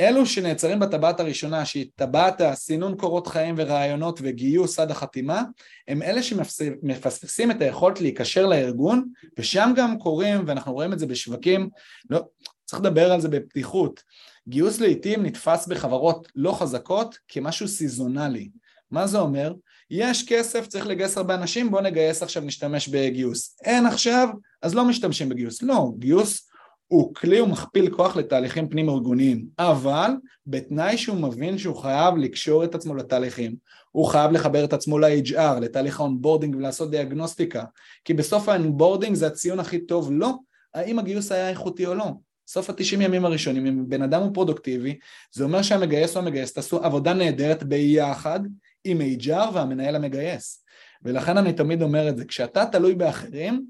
אלו 0.00 0.26
שנעצרים 0.26 0.80
בטבעת 0.80 1.20
הראשונה 1.20 1.64
שהיא 1.64 1.86
טבעת 1.96 2.40
הסינון 2.40 2.96
קורות 2.96 3.26
חיים 3.26 3.54
ורעיונות 3.58 4.18
וגיוס 4.22 4.78
עד 4.78 4.90
החתימה 4.90 5.42
הם 5.88 6.02
אלה 6.02 6.22
שמפספסים 6.22 7.50
את 7.50 7.62
היכולת 7.62 8.00
להיקשר 8.00 8.46
לארגון 8.46 9.08
ושם 9.38 9.72
גם 9.76 9.98
קורים 9.98 10.44
ואנחנו 10.46 10.72
רואים 10.72 10.92
את 10.92 10.98
זה 10.98 11.06
בשווקים 11.06 11.68
לא, 12.10 12.20
צריך 12.64 12.82
לדבר 12.82 13.12
על 13.12 13.20
זה 13.20 13.28
בפתיחות 13.28 14.02
גיוס 14.48 14.80
לעיתים 14.80 15.26
נתפס 15.26 15.66
בחברות 15.66 16.28
לא 16.36 16.52
חזקות 16.52 17.18
כמשהו 17.28 17.68
סיזונלי 17.68 18.48
מה 18.92 19.06
זה 19.06 19.18
אומר? 19.18 19.54
יש 19.90 20.26
כסף, 20.28 20.66
צריך 20.66 20.86
לגייס 20.86 21.16
הרבה 21.16 21.34
אנשים, 21.34 21.70
בוא 21.70 21.80
נגייס 21.80 22.22
עכשיו, 22.22 22.42
נשתמש 22.42 22.88
בגיוס. 22.88 23.56
אין 23.64 23.86
עכשיו, 23.86 24.28
אז 24.62 24.74
לא 24.74 24.84
משתמשים 24.84 25.28
בגיוס. 25.28 25.62
לא, 25.62 25.92
גיוס 25.98 26.48
הוא 26.92 27.14
כלי 27.14 27.40
ומכפיל 27.40 27.90
כוח 27.90 28.16
לתהליכים 28.16 28.68
פנים 28.68 28.88
ארגוניים, 28.88 29.46
אבל 29.58 30.10
בתנאי 30.46 30.98
שהוא 30.98 31.16
מבין 31.16 31.58
שהוא 31.58 31.76
חייב 31.76 32.16
לקשור 32.16 32.64
את 32.64 32.74
עצמו 32.74 32.94
לתהליכים, 32.94 33.56
הוא 33.90 34.06
חייב 34.06 34.32
לחבר 34.32 34.64
את 34.64 34.72
עצמו 34.72 34.98
ל-HR, 34.98 35.60
לתהליך 35.60 36.00
ה 36.00 36.05
onboarding 36.05 36.56
ולעשות 36.56 36.90
דיאגנוסטיקה, 36.90 37.64
כי 38.04 38.14
בסוף 38.14 38.48
ה 38.48 38.54
onboarding 38.54 39.14
זה 39.14 39.26
הציון 39.26 39.60
הכי 39.60 39.78
טוב, 39.78 40.08
לא 40.12 40.34
האם 40.74 40.98
הגיוס 40.98 41.32
היה 41.32 41.48
איכותי 41.48 41.86
או 41.86 41.94
לא. 41.94 42.06
סוף 42.48 42.70
התשעים 42.70 43.00
ימים 43.00 43.24
הראשונים, 43.24 43.66
אם 43.66 43.88
בן 43.88 44.02
אדם 44.02 44.22
הוא 44.22 44.34
פרודוקטיבי, 44.34 44.98
זה 45.32 45.44
אומר 45.44 45.62
שהמגייס 45.62 46.16
או 46.16 46.20
המגייסת 46.20 46.52
עשו 46.52 46.84
עבודה 46.84 47.14
נהדרת 47.14 47.62
ביחד 47.62 48.40
עם 48.84 49.00
HR 49.00 49.50
והמנהל 49.54 49.96
המגייס. 49.96 50.64
ולכן 51.02 51.38
אני 51.38 51.52
תמיד 51.52 51.82
אומר 51.82 52.08
את 52.08 52.16
זה, 52.16 52.24
כשאתה 52.24 52.66
תלוי 52.66 52.94
באחרים, 52.94 53.66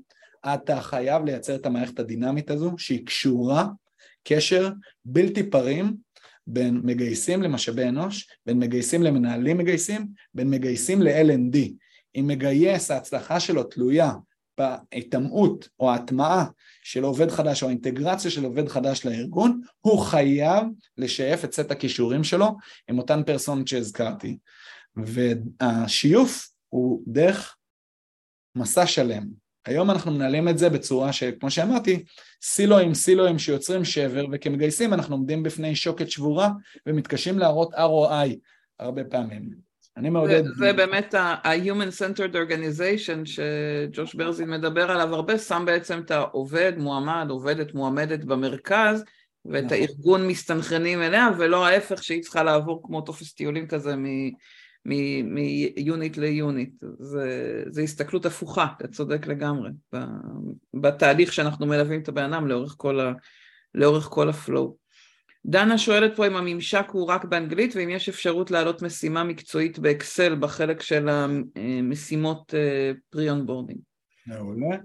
אתה 0.47 0.81
חייב 0.81 1.25
לייצר 1.25 1.55
את 1.55 1.67
המערכת 1.67 1.99
הדינמית 1.99 2.51
הזו 2.51 2.75
שהיא 2.79 3.07
קשורה 3.07 3.67
קשר 4.25 4.71
בלתי 5.05 5.51
פרים 5.51 5.97
בין 6.47 6.81
מגייסים 6.85 7.43
למשאבי 7.43 7.89
אנוש, 7.89 8.29
בין 8.47 8.59
מגייסים 8.59 9.03
למנהלים 9.03 9.59
מגייסים, 9.59 10.09
בין 10.35 10.51
מגייסים 10.51 11.03
ל-L&D. 11.03 11.59
אם 12.17 12.27
מגייס 12.27 12.91
ההצלחה 12.91 13.41
שלו 13.41 13.65
תלויה 13.65 14.13
בהיטמעות 14.59 15.69
או 15.81 15.91
ההטמעה 15.91 16.45
של 16.83 17.03
עובד 17.03 17.31
חדש 17.31 17.63
או 17.63 17.69
האינטגרציה 17.69 18.31
של 18.31 18.45
עובד 18.45 18.69
חדש 18.69 19.07
לארגון, 19.07 19.61
הוא 19.81 20.01
חייב 20.01 20.65
לשייף 20.99 21.45
את 21.45 21.53
סט 21.53 21.71
הכישורים 21.71 22.25
שלו 22.25 22.57
עם 22.91 22.99
אותן 22.99 23.23
פרסונות 23.27 23.69
שהזכרתי. 23.69 24.39
והשיוף 24.97 26.49
הוא 26.69 27.03
דרך 27.07 27.57
מסע 28.57 28.87
שלם, 28.87 29.42
היום 29.67 29.91
אנחנו 29.91 30.13
מנהלים 30.13 30.49
את 30.49 30.59
זה 30.59 30.71
בצורה 30.71 31.13
שכמו 31.13 31.51
שאמרתי, 31.51 32.05
סילואים 32.43 32.95
סילואים 32.95 33.39
שיוצרים 33.39 33.85
שבר 33.85 34.25
וכמגייסים 34.33 34.95
אנחנו 34.95 35.17
עומדים 35.17 35.43
בפני 35.43 35.77
שוקת 35.77 36.11
שבורה 36.11 36.51
ומתקשים 36.87 37.39
להראות 37.39 37.75
ROI 37.75 38.37
הרבה 38.79 39.05
פעמים. 39.05 39.51
אני 39.97 40.11
מעודד... 40.11 40.45
זה, 40.45 40.51
זה 40.59 40.73
באמת 40.73 41.15
ה-Human 41.15 41.93
Centered 41.99 42.35
Organization 42.35 43.25
שג'וש 43.25 44.15
ברזין 44.15 44.51
מדבר 44.51 44.91
עליו 44.91 45.15
הרבה, 45.15 45.39
שם 45.39 45.63
בעצם 45.67 46.01
את 46.05 46.11
העובד, 46.11 46.73
מועמד, 46.77 47.27
עובדת, 47.31 47.75
מועמדת 47.75 48.25
במרכז 48.25 49.05
ואת 49.45 49.65
נכון. 49.65 49.77
הארגון 49.77 50.27
מסתנכרנים 50.27 51.03
אליה 51.03 51.29
ולא 51.39 51.67
ההפך 51.67 52.05
שהיא 52.05 52.23
צריכה 52.23 52.43
לעבור 52.43 52.83
כמו 52.85 53.01
טופס 53.01 53.33
טיולים 53.33 53.67
כזה 53.67 53.95
מ 54.85 55.11
unit 55.11 56.17
ל 56.17 56.27
unit. 56.27 56.75
זו 57.71 57.81
הסתכלות 57.83 58.27
הפוכה, 58.27 58.67
אתה 58.77 58.89
צודק 58.89 59.27
לגמרי, 59.27 59.71
בתהליך 60.75 61.33
שאנחנו 61.33 61.67
מלווים 61.67 62.01
את 62.01 62.09
הבן 62.09 62.33
אדם 62.33 62.47
לאורך 62.47 62.75
כל, 62.79 63.01
ה, 63.01 63.13
לאורך 63.75 64.05
כל 64.05 64.29
ה 64.29 64.37
flow. 64.37 64.77
דנה 65.47 65.79
שואלת 65.79 66.17
פה 66.17 66.27
אם 66.27 66.37
הממשק 66.37 66.87
הוא 66.93 67.07
רק 67.07 67.25
באנגלית 67.25 67.77
ואם 67.77 67.91
יש 67.91 68.09
אפשרות 68.09 68.51
להעלות 68.51 68.83
משימה 68.83 69.25
מקצועית 69.25 69.79
באקסל 69.79 70.35
בחלק 70.35 70.83
של 70.83 71.09
המשימות 71.09 72.55
pre 73.11 73.31
onboarding. 73.31 73.79
מעולה. 74.27 74.77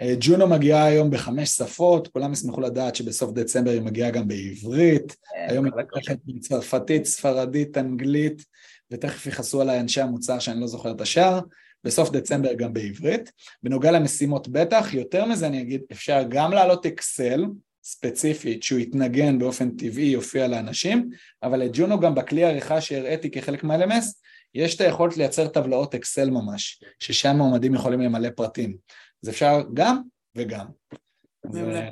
אה, 0.00 0.14
ג'ונו 0.20 0.48
מגיעה 0.48 0.84
היום 0.84 1.10
בחמש 1.10 1.48
שפות, 1.48 2.08
כולם 2.08 2.32
ישמחו 2.32 2.60
לדעת 2.60 2.96
שבסוף 2.96 3.32
דצמבר 3.32 3.70
היא 3.70 3.82
מגיעה 3.82 4.10
גם 4.10 4.28
בעברית, 4.28 5.16
אה, 5.36 5.50
היום 5.50 5.64
היא 5.64 5.72
מתפתחת 5.76 6.16
בצרפתית, 6.26 7.04
ספרדית, 7.04 7.78
אנגלית, 7.78 8.44
ותכף 8.90 9.26
יכעסו 9.26 9.60
עליי 9.60 9.80
אנשי 9.80 10.00
המוצר 10.00 10.38
שאני 10.38 10.60
לא 10.60 10.66
זוכר 10.66 10.90
את 10.90 11.00
השאר, 11.00 11.40
בסוף 11.84 12.10
דצמבר 12.10 12.54
גם 12.54 12.72
בעברית. 12.72 13.32
בנוגע 13.62 13.90
למשימות 13.90 14.48
בטח, 14.48 14.94
יותר 14.94 15.24
מזה 15.24 15.46
אני 15.46 15.60
אגיד, 15.60 15.80
אפשר 15.92 16.22
גם 16.28 16.52
להעלות 16.52 16.86
אקסל, 16.86 17.44
ספציפית 17.84 18.62
שהוא 18.62 18.78
יתנגן 18.78 19.38
באופן 19.38 19.70
טבעי 19.70 20.04
יופיע 20.04 20.48
לאנשים, 20.48 21.10
אבל 21.42 21.58
לג'ונו 21.58 22.00
גם 22.00 22.14
בכלי 22.14 22.44
העריכה 22.44 22.80
שהראיתי 22.80 23.30
כחלק 23.30 23.64
מה-LMS, 23.64 24.04
יש 24.54 24.76
את 24.76 24.80
היכולת 24.80 25.16
לייצר 25.16 25.48
טבלאות 25.48 25.94
אקסל 25.94 26.30
ממש, 26.30 26.82
ששם 27.00 27.36
מועמדים 27.36 27.74
יכולים 27.74 28.00
למלא 28.00 28.30
פרטים. 28.30 28.76
אז 29.22 29.28
אפשר 29.28 29.62
גם 29.74 30.00
וגם. 30.36 30.66
מעולה. 31.44 31.88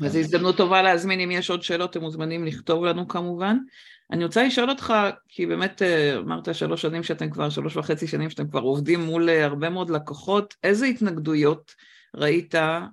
וזו 0.00 0.18
הזדמנות 0.18 0.56
טובה 0.56 0.82
להזמין, 0.82 1.20
אם 1.20 1.30
יש 1.30 1.50
עוד 1.50 1.62
שאלות, 1.62 1.90
אתם 1.90 2.00
מוזמנים 2.00 2.44
לכתוב 2.44 2.84
לנו 2.84 3.08
כמובן. 3.08 3.56
אני 4.10 4.24
רוצה 4.24 4.44
לשאול 4.46 4.70
אותך, 4.70 4.94
כי 5.28 5.46
באמת 5.46 5.82
אה, 5.82 6.16
אמרת 6.16 6.54
שלוש 6.54 6.82
שנים 6.82 7.02
שאתם 7.02 7.30
כבר, 7.30 7.50
שלוש 7.50 7.76
וחצי 7.76 8.06
שנים 8.06 8.30
שאתם 8.30 8.48
כבר 8.48 8.60
עובדים 8.60 9.00
מול 9.00 9.28
אה, 9.30 9.44
הרבה 9.44 9.70
מאוד 9.70 9.90
לקוחות, 9.90 10.54
איזה 10.62 10.86
התנגדויות 10.86 11.74
ראית 12.16 12.54
אה, 12.54 12.86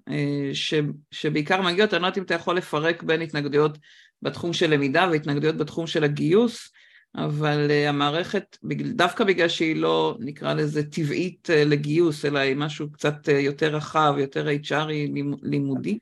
ש, 0.54 0.74
שבעיקר 1.12 1.62
מגיעות, 1.62 1.94
אני 1.94 2.02
לא 2.02 2.08
יודעת 2.08 2.18
אם 2.18 2.24
אתה 2.24 2.34
יכול 2.34 2.58
לפרק 2.58 3.04
בין 3.04 3.22
התנגדויות 3.22 3.78
בתחום 4.22 4.54
של 4.54 4.74
למידה 4.74 5.08
והתנגדויות 5.12 5.58
בתחום 5.58 5.88
של 5.88 6.04
הגיוס, 6.04 6.72
אבל 7.16 7.72
המערכת, 7.72 8.58
דווקא 8.96 9.24
בגלל 9.24 9.48
שהיא 9.48 9.76
לא, 9.76 10.18
נקרא 10.20 10.54
לזה, 10.54 10.84
טבעית 10.84 11.50
לגיוס, 11.52 12.26
אלא 12.26 12.40
היא 12.40 12.56
משהו 12.56 12.92
קצת 12.92 13.28
יותר 13.28 13.76
רחב, 13.76 14.16
יותר 14.18 14.48
HRי 14.64 15.12
לימודי, 15.42 16.00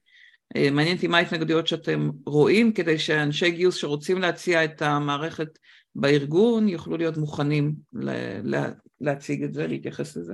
מעניין 0.58 0.96
אותי 0.96 1.08
מה 1.08 1.18
ההתנגדויות 1.18 1.68
שאתם 1.68 2.10
רואים, 2.26 2.72
כדי 2.74 3.00
שאנשי 3.00 3.52
גיוס 3.52 3.76
שרוצים 3.76 4.22
להציע 4.22 4.64
את 4.64 4.82
המערכת 4.82 5.48
בארגון 5.96 6.68
יוכלו 6.68 6.98
להיות 6.98 7.18
מוכנים 7.18 7.74
ל- 7.94 8.72
להציג 9.02 9.44
את 9.44 9.54
זה, 9.54 9.68
להתייחס 9.68 10.18
לזה. 10.18 10.34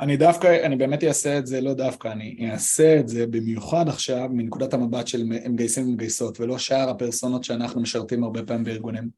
אני 0.00 0.16
דווקא, 0.16 0.64
אני 0.66 0.76
באמת 0.76 1.04
אעשה 1.04 1.38
את 1.38 1.46
זה, 1.46 1.60
לא 1.60 1.74
דווקא, 1.74 2.08
אני 2.08 2.50
אעשה 2.52 3.00
את 3.00 3.08
זה 3.08 3.26
במיוחד 3.26 3.88
עכשיו 3.88 4.28
מנקודת 4.32 4.74
המבט 4.74 5.06
של 5.06 5.22
מגייסים 5.24 5.88
ומגייסות, 5.88 6.40
ולא 6.40 6.58
שאר 6.58 6.90
הפרסונות 6.90 7.44
שאנחנו 7.44 7.80
משרתים 7.80 8.24
הרבה 8.24 8.42
פעמים 8.42 8.64
בארגונים. 8.64 9.08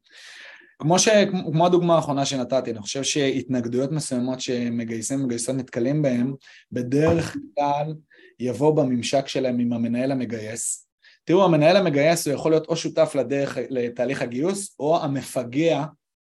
כמו, 0.79 0.99
ש... 0.99 1.09
כמו 1.53 1.67
הדוגמה 1.67 1.95
האחרונה 1.95 2.25
שנתתי, 2.25 2.71
אני 2.71 2.79
חושב 2.79 3.03
שהתנגדויות 3.03 3.93
מסוימות 3.93 4.41
שמגייסים 4.41 5.21
ומגייסות 5.21 5.57
נתקלים 5.57 6.03
בהן, 6.03 6.33
בדרך 6.73 7.37
כלל 7.55 7.95
יבוא 8.43 8.77
בממשק 8.77 9.29
שלהם 9.29 9.59
עם 9.59 9.73
המנהל 9.73 10.13
המגייס. 10.13 10.87
תראו, 11.25 11.45
המנהל 11.45 11.77
המגייס 11.77 12.27
הוא 12.27 12.35
יכול 12.35 12.53
להיות 12.53 12.67
או 12.69 12.77
שותף 12.77 13.13
לדרך, 13.15 13.59
לתהליך 13.71 14.23
הגיוס, 14.23 14.77
או 14.79 15.03
המפגע, 15.03 15.85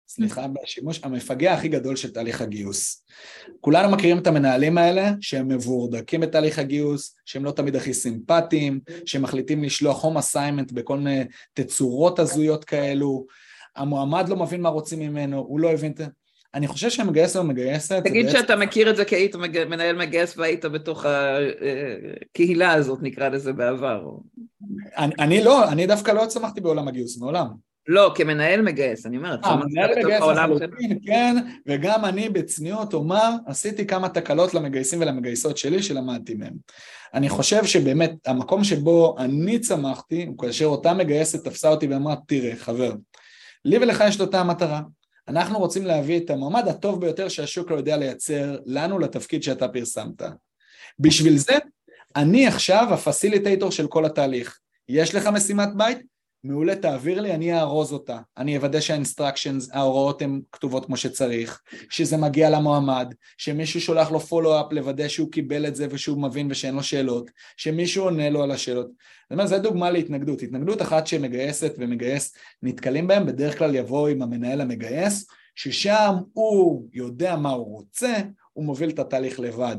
סליחה 0.08 0.46
בשימוש, 0.48 1.00
המפגע 1.02 1.52
הכי 1.52 1.68
גדול 1.68 1.96
של 1.96 2.12
תהליך 2.12 2.40
הגיוס. 2.40 3.04
כולנו 3.60 3.90
מכירים 3.92 4.18
את 4.18 4.26
המנהלים 4.26 4.78
האלה 4.78 5.12
שהם 5.20 5.48
מבורדקים 5.48 6.20
בתהליך 6.20 6.58
הגיוס, 6.58 7.16
שהם 7.24 7.44
לא 7.44 7.50
תמיד 7.50 7.76
הכי 7.76 7.94
סימפטיים, 7.94 8.80
שהם 9.06 9.22
מחליטים 9.22 9.64
לשלוח 9.64 10.04
הום 10.04 10.18
אסיימנט 10.18 10.72
בכל 10.72 10.98
מיני 10.98 11.24
תצורות 11.54 12.18
הזויות 12.18 12.64
כאלו, 12.64 13.26
המועמד 13.76 14.28
לא 14.28 14.36
מבין 14.36 14.60
מה 14.60 14.68
רוצים 14.68 14.98
ממנו, 14.98 15.38
הוא 15.38 15.60
לא 15.60 15.72
הבין 15.72 15.92
את 15.92 15.96
זה. 15.96 16.06
אני 16.54 16.68
חושב 16.68 16.90
שהמגייס 16.90 17.36
או 17.36 17.44
מגייסת... 17.44 18.00
תגיד 18.04 18.28
שאתה 18.28 18.56
מכיר 18.56 18.90
את 18.90 18.96
זה 18.96 19.04
כי 19.04 19.14
היית 19.14 19.36
מנהל 19.68 19.96
מגייס 19.96 20.38
והיית 20.38 20.64
בתוך 20.64 21.06
הקהילה 22.30 22.72
הזאת, 22.72 22.98
נקרא 23.02 23.28
לזה 23.28 23.52
בעבר. 23.52 24.08
אני, 24.96 25.14
אני 25.18 25.44
לא, 25.44 25.68
אני 25.68 25.86
דווקא 25.86 26.10
לא 26.10 26.26
צמחתי 26.26 26.60
בעולם 26.60 26.88
הגיוס, 26.88 27.18
מעולם. 27.18 27.46
לא, 27.88 28.12
כמנהל 28.14 28.62
מגייס, 28.62 29.06
אני 29.06 29.16
אומרת. 29.16 29.44
אה, 29.44 29.56
מנהל 29.56 29.90
מגייס 30.04 30.22
לחלוטין, 30.22 30.98
כן, 31.06 31.36
וגם 31.66 32.04
אני 32.04 32.28
בצניעות 32.28 32.94
אומר, 32.94 33.30
עשיתי 33.46 33.86
כמה 33.86 34.08
תקלות 34.08 34.54
למגייסים 34.54 35.00
ולמגייסות 35.00 35.56
שלי 35.56 35.82
שלמדתי 35.82 36.34
מהם. 36.34 36.54
אני 37.14 37.28
חושב 37.28 37.64
שבאמת 37.64 38.12
המקום 38.26 38.64
שבו 38.64 39.16
אני 39.18 39.58
צמחתי, 39.58 40.24
הוא 40.26 40.38
כאשר 40.38 40.64
אותה 40.64 40.94
מגייסת 40.94 41.44
תפסה 41.44 41.68
אותי 41.68 41.86
ואמרה, 41.86 42.14
תראה, 42.26 42.56
חבר, 42.56 42.92
לי 43.64 43.78
ולך 43.78 44.04
יש 44.08 44.16
את 44.16 44.20
אותה 44.20 44.40
המטרה. 44.40 44.80
אנחנו 45.28 45.58
רוצים 45.58 45.86
להביא 45.86 46.20
את 46.20 46.30
המועמד 46.30 46.68
הטוב 46.68 47.00
ביותר 47.00 47.28
שהשוק 47.28 47.70
לא 47.70 47.76
יודע 47.76 47.96
לייצר 47.96 48.58
לנו 48.66 48.98
לתפקיד 48.98 49.42
שאתה 49.42 49.68
פרסמת. 49.68 50.22
בשביל 50.98 51.36
זה, 51.36 51.54
אני 52.16 52.46
עכשיו 52.46 52.88
הפסיליטייטור 52.94 53.70
של 53.70 53.86
כל 53.86 54.04
התהליך. 54.04 54.58
יש 54.88 55.14
לך 55.14 55.26
משימת 55.26 55.68
בית? 55.76 56.13
מעולה, 56.44 56.76
תעביר 56.76 57.20
לי, 57.20 57.34
אני 57.34 57.58
אארוז 57.58 57.92
אותה. 57.92 58.18
אני 58.36 58.56
אוודא 58.56 58.80
שה 58.80 58.97
instructions, 58.97 59.70
ההוראות 59.72 60.22
הן 60.22 60.40
כתובות 60.52 60.86
כמו 60.86 60.96
שצריך, 60.96 61.62
שזה 61.90 62.16
מגיע 62.16 62.50
למועמד, 62.50 63.14
שמישהו 63.38 63.80
שולח 63.80 64.10
לו 64.10 64.20
follow-up 64.20 64.72
לוודא 64.72 65.08
שהוא 65.08 65.30
קיבל 65.32 65.66
את 65.66 65.76
זה 65.76 65.86
ושהוא 65.90 66.22
מבין 66.22 66.50
ושאין 66.50 66.74
לו 66.74 66.82
שאלות, 66.82 67.30
שמישהו 67.56 68.04
עונה 68.04 68.30
לו 68.30 68.42
על 68.42 68.50
השאלות. 68.50 68.86
זאת 68.86 69.32
אומרת, 69.32 69.48
זו 69.48 69.58
דוגמה 69.58 69.90
להתנגדות. 69.90 70.42
התנגדות 70.42 70.82
אחת 70.82 71.06
שמגייסת 71.06 71.74
ומגייס 71.78 72.34
נתקלים 72.62 73.06
בהם, 73.06 73.26
בדרך 73.26 73.58
כלל 73.58 73.74
יבוא 73.74 74.08
עם 74.08 74.22
המנהל 74.22 74.60
המגייס, 74.60 75.26
ששם 75.54 76.14
הוא 76.32 76.88
יודע 76.92 77.36
מה 77.36 77.50
הוא 77.50 77.76
רוצה, 77.76 78.14
הוא 78.52 78.64
מוביל 78.64 78.90
את 78.90 78.98
התהליך 78.98 79.40
לבד. 79.40 79.76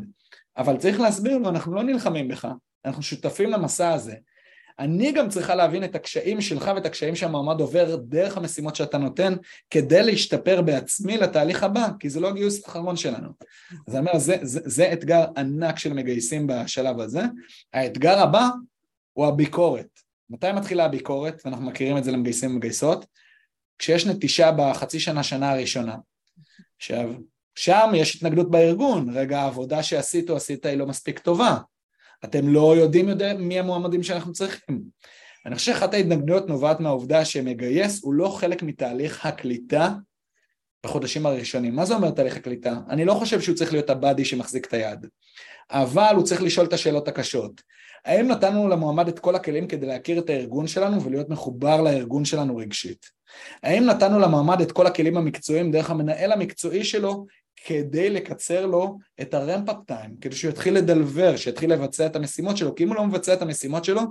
אבל 0.57 0.77
צריך 0.77 0.99
להסביר 0.99 1.37
לו, 1.37 1.49
אנחנו 1.49 1.75
לא 1.75 1.83
נלחמים 1.83 2.27
בך, 2.27 2.47
אנחנו 2.85 3.03
שותפים 3.03 3.49
למסע 3.49 3.93
הזה. 3.93 4.15
אני 4.79 5.11
גם 5.11 5.29
צריכה 5.29 5.55
להבין 5.55 5.83
את 5.83 5.95
הקשיים 5.95 6.41
שלך 6.41 6.71
ואת 6.75 6.85
הקשיים 6.85 7.15
שהמועמד 7.15 7.59
עובר 7.59 7.95
דרך 7.95 8.37
המשימות 8.37 8.75
שאתה 8.75 8.97
נותן 8.97 9.33
כדי 9.69 10.03
להשתפר 10.03 10.61
בעצמי 10.61 11.17
לתהליך 11.17 11.63
הבא, 11.63 11.87
כי 11.99 12.09
זה 12.09 12.19
לא 12.19 12.27
הגיוס 12.27 12.65
האחרון 12.65 12.95
שלנו. 12.95 13.29
אז 13.87 13.95
אני 13.95 13.99
אומר, 13.99 14.17
זה, 14.17 14.37
זה, 14.41 14.59
זה 14.63 14.93
אתגר 14.93 15.25
ענק 15.37 15.79
של 15.79 15.93
מגייסים 15.93 16.47
בשלב 16.47 16.99
הזה. 16.99 17.21
האתגר 17.73 18.19
הבא 18.19 18.49
הוא 19.13 19.25
הביקורת. 19.25 19.99
מתי 20.29 20.51
מתחילה 20.51 20.85
הביקורת? 20.85 21.41
ואנחנו 21.45 21.65
מכירים 21.65 21.97
את 21.97 22.03
זה 22.03 22.11
למגייסים 22.11 22.51
ומגייסות. 22.51 23.05
כשיש 23.79 24.07
נטישה 24.07 24.51
בחצי 24.51 24.99
שנה, 24.99 25.23
שנה 25.23 25.51
הראשונה. 25.51 25.95
עכשיו, 26.77 27.09
שם 27.55 27.91
יש 27.95 28.15
התנגדות 28.15 28.51
בארגון, 28.51 29.09
רגע 29.17 29.39
העבודה 29.39 29.83
שעשית 29.83 30.29
או 30.29 30.35
עשית 30.35 30.65
היא 30.65 30.77
לא 30.77 30.85
מספיק 30.85 31.19
טובה. 31.19 31.57
אתם 32.23 32.47
לא 32.47 32.77
יודעים 32.77 33.09
יודע 33.09 33.33
מי 33.33 33.59
המועמדים 33.59 34.03
שאנחנו 34.03 34.33
צריכים. 34.33 34.81
אני 35.45 35.55
חושב 35.55 35.73
שאחת 35.73 35.93
ההתנגדויות 35.93 36.47
נובעת 36.47 36.79
מהעובדה 36.79 37.25
שמגייס 37.25 38.03
הוא 38.03 38.13
לא 38.13 38.27
חלק 38.27 38.63
מתהליך 38.63 39.25
הקליטה 39.25 39.93
בחודשים 40.85 41.25
הראשונים. 41.25 41.75
מה 41.75 41.85
זה 41.85 41.95
אומר 41.95 42.11
תהליך 42.11 42.37
הקליטה? 42.37 42.79
אני 42.89 43.05
לא 43.05 43.13
חושב 43.13 43.41
שהוא 43.41 43.55
צריך 43.55 43.73
להיות 43.73 43.89
הבאדי 43.89 44.25
שמחזיק 44.25 44.65
את 44.65 44.73
היד, 44.73 45.07
אבל 45.71 46.13
הוא 46.15 46.23
צריך 46.23 46.41
לשאול 46.41 46.65
את 46.65 46.73
השאלות 46.73 47.07
הקשות. 47.07 47.61
האם 48.05 48.27
נתנו 48.27 48.67
למועמד 48.67 49.07
את 49.07 49.19
כל 49.19 49.35
הכלים 49.35 49.67
כדי 49.67 49.85
להכיר 49.85 50.19
את 50.19 50.29
הארגון 50.29 50.67
שלנו 50.67 51.01
ולהיות 51.01 51.29
מחובר 51.29 51.81
לארגון 51.81 52.25
שלנו 52.25 52.57
רגשית? 52.57 53.05
האם 53.63 53.85
נתנו 53.85 54.19
למועמד 54.19 54.61
את 54.61 54.71
כל 54.71 54.87
הכלים 54.87 55.17
המקצועיים 55.17 55.71
דרך 55.71 55.89
המנהל 55.89 56.31
המקצועי 56.31 56.83
שלו 56.83 57.25
כדי 57.65 58.09
לקצר 58.09 58.65
לו 58.65 58.97
את 59.21 59.33
הרמפ-אפ 59.33 59.75
טיים, 59.87 60.15
כדי 60.21 60.35
שהוא 60.35 60.49
יתחיל 60.49 60.73
לדלבר, 60.73 61.35
שיתחיל 61.35 61.73
לבצע 61.73 62.05
את 62.05 62.15
המשימות 62.15 62.57
שלו, 62.57 62.75
כי 62.75 62.83
אם 62.83 62.87
הוא 62.87 62.95
לא 62.95 63.05
מבצע 63.05 63.33
את 63.33 63.41
המשימות 63.41 63.85
שלו, 63.85 64.01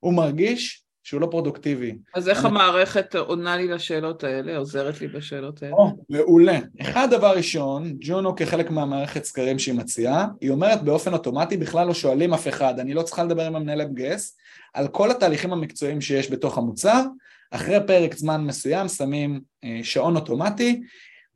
הוא 0.00 0.14
מרגיש 0.14 0.84
שהוא 1.02 1.20
לא 1.20 1.26
פרודוקטיבי. 1.30 1.94
אז 2.14 2.28
איך 2.28 2.38
אני... 2.38 2.48
המערכת 2.48 3.14
עונה 3.14 3.56
לי 3.56 3.68
לשאלות 3.68 4.24
האלה, 4.24 4.56
עוזרת 4.56 5.00
לי 5.00 5.08
בשאלות 5.08 5.62
האלה? 5.62 5.74
או, 5.74 5.90
מעולה. 6.08 6.58
אחד 6.80 7.08
דבר 7.10 7.36
ראשון, 7.36 7.96
ג'ונו 8.00 8.36
כחלק 8.36 8.70
מהמערכת 8.70 9.24
סקרים 9.24 9.58
שהיא 9.58 9.74
מציעה, 9.74 10.26
היא 10.40 10.50
אומרת 10.50 10.82
באופן 10.82 11.12
אוטומטי, 11.12 11.56
בכלל 11.56 11.86
לא 11.86 11.94
שואלים 11.94 12.34
אף 12.34 12.48
אחד, 12.48 12.80
אני 12.80 12.94
לא 12.94 13.02
צריכה 13.02 13.24
לדבר 13.24 13.46
עם 13.46 13.56
המנהל 13.56 13.86
מגייס, 13.86 14.36
על 14.74 14.88
כל 14.88 15.10
התהליכים 15.10 15.52
המקצועיים 15.52 16.00
שיש 16.00 16.30
בתוך 16.30 16.58
המוצר, 16.58 17.02
אחרי 17.50 17.76
פרק 17.86 18.14
זמן 18.16 18.44
מסוים 18.44 18.88
שמים 18.88 19.40
אה, 19.64 19.80
שעון 19.82 20.16
אוטומטי, 20.16 20.80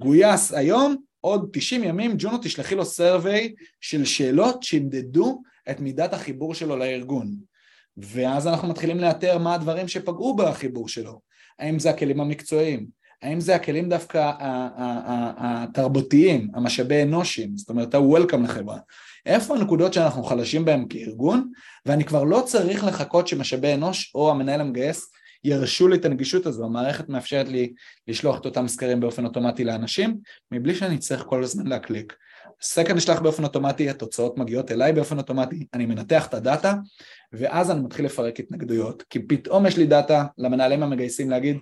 גויס 0.01 0.53
היום, 0.53 1.08
עוד 1.21 1.49
90 1.53 1.85
ימים 1.85 2.15
ג'ונו 2.19 2.39
תשלחי 2.43 2.75
לו 2.75 2.85
סרווי 2.85 3.55
של 3.81 4.05
שאלות 4.05 4.63
שימדדו 4.63 5.43
את 5.71 5.81
מידת 5.81 6.13
החיבור 6.13 6.55
שלו 6.55 6.77
לארגון. 6.77 7.35
ואז 7.97 8.47
אנחנו 8.47 8.69
מתחילים 8.69 8.99
לאתר 8.99 9.39
מה 9.39 9.55
הדברים 9.55 9.89
שפגעו 9.89 10.37
בחיבור 10.37 10.89
שלו. 10.89 11.21
האם 11.59 11.79
זה 11.79 11.91
הכלים 11.91 12.21
המקצועיים? 12.21 12.87
האם 13.23 13.41
זה 13.41 13.55
הכלים 13.55 13.89
דווקא 13.89 14.33
התרבותיים, 15.39 16.51
המשאבי 16.55 17.03
אנושים, 17.03 17.57
זאת 17.57 17.69
אומרת 17.69 17.95
ה-Welcome 17.95 18.43
לחברה, 18.45 18.79
איפה 19.27 19.57
הנקודות 19.57 19.93
שאנחנו 19.93 20.23
חלשים 20.25 20.65
בהן 20.65 20.87
כארגון, 20.89 21.51
ואני 21.87 22.05
כבר 22.05 22.25
לא 22.25 22.43
צריך 22.47 22.85
לחכות 22.85 23.29
שמשאבי 23.29 23.75
אנוש 23.75 24.13
או 24.15 24.31
המנהל 24.31 24.61
המגייס 24.61 25.11
ירשו 25.45 25.89
לי 25.89 25.97
את 25.97 26.05
הנגישות 26.05 26.47
הזו, 26.47 26.65
המערכת 26.65 27.09
מאפשרת 27.09 27.49
לי 27.49 27.73
לשלוח 28.09 28.41
את 28.41 28.45
אותם 28.45 28.69
סקרים 28.69 29.01
באופן 29.01 29.25
אוטומטי 29.25 29.65
לאנשים, 29.65 30.19
מבלי 30.53 30.75
שאני 30.75 30.99
צריך 30.99 31.23
כל 31.23 31.43
הזמן 31.43 31.67
להקליק. 31.67 32.17
סקר 32.63 32.95
נשלח 32.95 33.21
באופן 33.21 33.45
אוטומטי, 33.45 33.91
התוצאות 33.91 34.39
מגיעות 34.39 34.71
אליי 34.71 34.93
באופן 34.93 35.19
אוטומטי, 35.19 35.67
אני 35.75 35.87
מנתח 35.87 36.27
את 36.27 36.35
הדאטה, 36.35 36.75
ואז 37.33 37.71
אני 37.71 37.81
מתחיל 37.81 38.05
לפרק 38.05 38.41
התנגדויות, 38.41 39.03
כי 39.03 39.19
פתאום 39.27 39.67
יש 39.67 39.77
לי 39.77 39.87
דאטה 39.87 40.27
למנהלים 40.39 40.83
המגייסים 40.83 41.31
להגיד, 41.31 41.57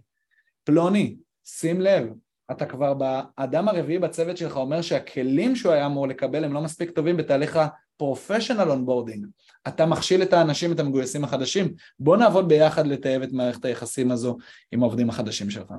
פלוני, 0.64 1.16
שים 1.44 1.80
לב, 1.80 2.06
אתה 2.50 2.66
כבר 2.66 2.94
באדם 2.94 3.68
הרביעי 3.68 3.98
בצוות 3.98 4.36
שלך 4.36 4.56
אומר 4.56 4.82
שהכלים 4.82 5.56
שהוא 5.56 5.72
היה 5.72 5.86
אמור 5.86 6.08
לקבל 6.08 6.44
הם 6.44 6.52
לא 6.52 6.60
מספיק 6.60 6.90
טובים 6.90 7.16
בתהליך 7.16 7.56
ה-professional 7.56 8.68
onboarding. 8.68 9.26
אתה 9.68 9.86
מכשיל 9.86 10.22
את 10.22 10.32
האנשים, 10.32 10.72
את 10.72 10.80
המגויסים 10.80 11.24
החדשים, 11.24 11.74
בוא 12.00 12.16
נעבוד 12.16 12.48
ביחד 12.48 12.86
לטייב 12.86 13.22
את 13.22 13.32
מערכת 13.32 13.64
היחסים 13.64 14.10
הזו 14.10 14.36
עם 14.72 14.82
העובדים 14.82 15.10
החדשים 15.10 15.50
שלך. 15.50 15.72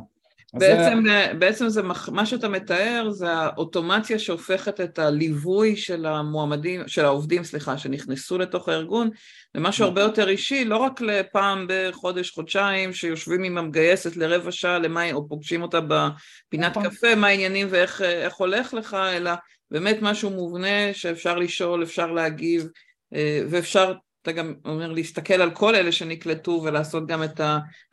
בעצם, 0.54 1.04
זה... 1.06 1.32
בעצם 1.40 1.70
זה, 1.70 1.82
מה 2.12 2.26
שאתה 2.26 2.50
מתאר 2.50 3.10
זה 3.10 3.32
האוטומציה 3.32 4.20
שהופכת 4.20 4.82
את 4.82 5.00
הליווי 5.00 5.76
של 5.76 6.06
המועמדים, 6.06 6.88
של 6.88 7.06
העובדים, 7.06 7.44
סליחה, 7.44 7.78
שנכנסו 7.78 8.38
לתוך 8.38 8.70
הארגון, 8.70 9.10
למשהו 9.56 9.86
הרבה 9.86 10.02
יותר 10.02 10.30
אישי, 10.30 10.66
לא 10.66 10.78
רק 10.78 11.02
לפעם 11.02 11.68
בחודש, 11.70 12.32
חודשיים, 12.32 12.94
שיושבים 12.94 13.44
עם 13.44 13.58
המגייסת 13.58 14.18
לרבע 14.18 14.52
שעה, 14.52 14.80
למה, 14.80 15.12
או 15.12 15.28
פוגשים 15.28 15.62
אותה 15.62 15.80
בפינת 15.82 16.78
נכון. 16.78 16.90
קפה, 16.90 17.16
מה 17.16 17.28
העניינים 17.28 17.68
ואיך 17.70 18.02
הולך 18.38 18.74
לך, 18.74 18.94
אלא 18.94 19.32
באמת 19.72 19.98
משהו 20.02 20.30
מובנה 20.30 20.94
שאפשר 20.94 21.38
לשאול, 21.38 21.84
אפשר 21.84 22.12
להגיב, 22.12 22.68
אה, 23.14 23.42
ואפשר, 23.50 23.94
אתה 24.22 24.32
גם 24.32 24.54
אומר, 24.66 24.92
להסתכל 24.92 25.42
על 25.42 25.52
כל 25.52 25.76
אלה 25.76 25.92
שנקלטו 25.92 26.62
ולעשות 26.64 27.08
גם 27.08 27.24
את 27.24 27.42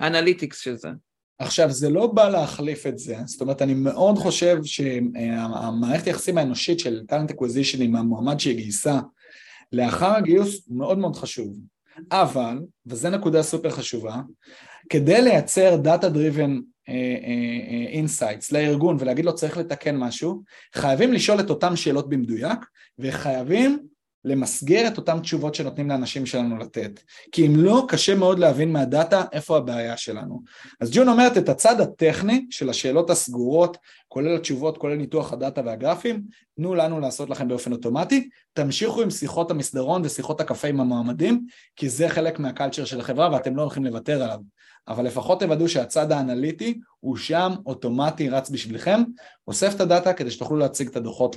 ה 0.01 0.07
analytics 0.07 0.61
של 0.61 0.75
זה. 0.75 0.89
עכשיו 1.39 1.71
זה 1.71 1.91
לא 1.91 2.07
בא 2.07 2.29
להחליף 2.29 2.87
את 2.87 2.99
זה, 2.99 3.17
זאת 3.25 3.41
אומרת 3.41 3.63
אני 3.63 3.75
מאוד 3.75 4.19
חושב 4.19 4.65
שהמערכת 4.65 6.07
היחסים 6.07 6.39
האנושית 6.39 6.81
של 6.81 7.03
talent 7.07 7.31
acquisition 7.31 7.83
עם 7.83 7.97
המועמד 7.97 8.41
שהיא 8.41 8.57
גייסה 8.57 9.01
לאחר 9.73 10.17
הגיוס 10.17 10.63
הוא 10.67 10.79
מאוד 10.79 10.99
מאוד 10.99 11.17
חשוב, 11.17 11.57
אבל, 12.13 12.59
וזו 12.87 13.11
נקודה 13.11 13.43
סופר 13.43 13.71
חשובה, 13.71 14.21
כדי 14.91 15.23
לייצר 15.23 15.77
data 15.77 16.09
driven 16.09 16.61
insights 17.89 18.53
לארגון 18.53 18.97
ולהגיד 19.01 19.25
לו 19.25 19.35
צריך 19.35 19.57
לתקן 19.59 19.97
משהו, 19.97 20.43
חייבים 20.75 21.13
לשאול 21.13 21.41
את 21.41 21.51
אותן 21.51 21.77
שאלות 21.77 22.09
במדויק 22.09 22.59
וחייבים 22.99 23.79
למסגר 24.25 24.89
את 24.89 24.97
אותן 24.97 25.21
תשובות 25.21 25.55
שנותנים 25.55 25.89
לאנשים 25.89 26.27
שלנו 26.27 26.59
לתת. 26.59 27.01
כי 27.33 27.47
אם 27.47 27.57
לא, 27.57 27.85
קשה 27.89 28.15
מאוד 28.15 28.39
להבין 28.39 28.73
מהדאטה 28.73 29.25
איפה 29.33 29.57
הבעיה 29.57 29.97
שלנו. 29.97 30.43
אז 30.81 30.91
ג'ונו 30.93 31.09
אומרת 31.09 31.39
את 31.39 31.49
הצד 31.49 31.81
הטכני 31.81 32.47
של 32.51 32.71
השאלות 32.71 33.11
הסגורות, 33.11 33.77
כולל 34.09 34.37
התשובות, 34.37 34.79
כולל 34.79 34.95
ניתוח 34.95 35.33
הדאטה 35.33 35.61
והגרפים, 35.65 36.23
תנו 36.57 36.75
לנו 36.75 37.01
לעשות 37.01 37.31
לכם 37.31 37.49
באופן 37.49 37.73
אוטומטי, 37.73 38.29
תמשיכו 38.53 39.03
עם 39.03 39.11
שיחות 39.11 39.51
המסדרון 39.51 40.03
ושיחות 40.05 40.41
הקפה 40.41 40.69
עם 40.69 40.81
המועמדים, 40.81 41.47
כי 41.77 41.89
זה 41.89 42.09
חלק 42.09 42.39
מה 42.39 42.49
culture 42.49 42.85
של 42.85 43.01
החברה 43.01 43.33
ואתם 43.33 43.57
לא 43.57 43.63
הולכים 43.63 43.85
לוותר 43.85 44.23
עליו. 44.23 44.39
אבל 44.89 45.05
לפחות 45.05 45.41
תוודאו 45.41 45.69
שהצד 45.69 46.13
האנליטי 46.13 46.81
הוא 47.01 47.17
שם 47.17 47.53
אוטומטי 47.67 48.29
רץ 48.29 48.51
בשבילכם, 48.51 49.03
אוסף 49.49 49.75
את 49.75 49.81
הדאטה 49.81 50.13
כדי 50.13 50.31
שתוכלו 50.31 50.57
להציג 50.57 50.89
את 50.89 50.97
הדוחות 50.97 51.37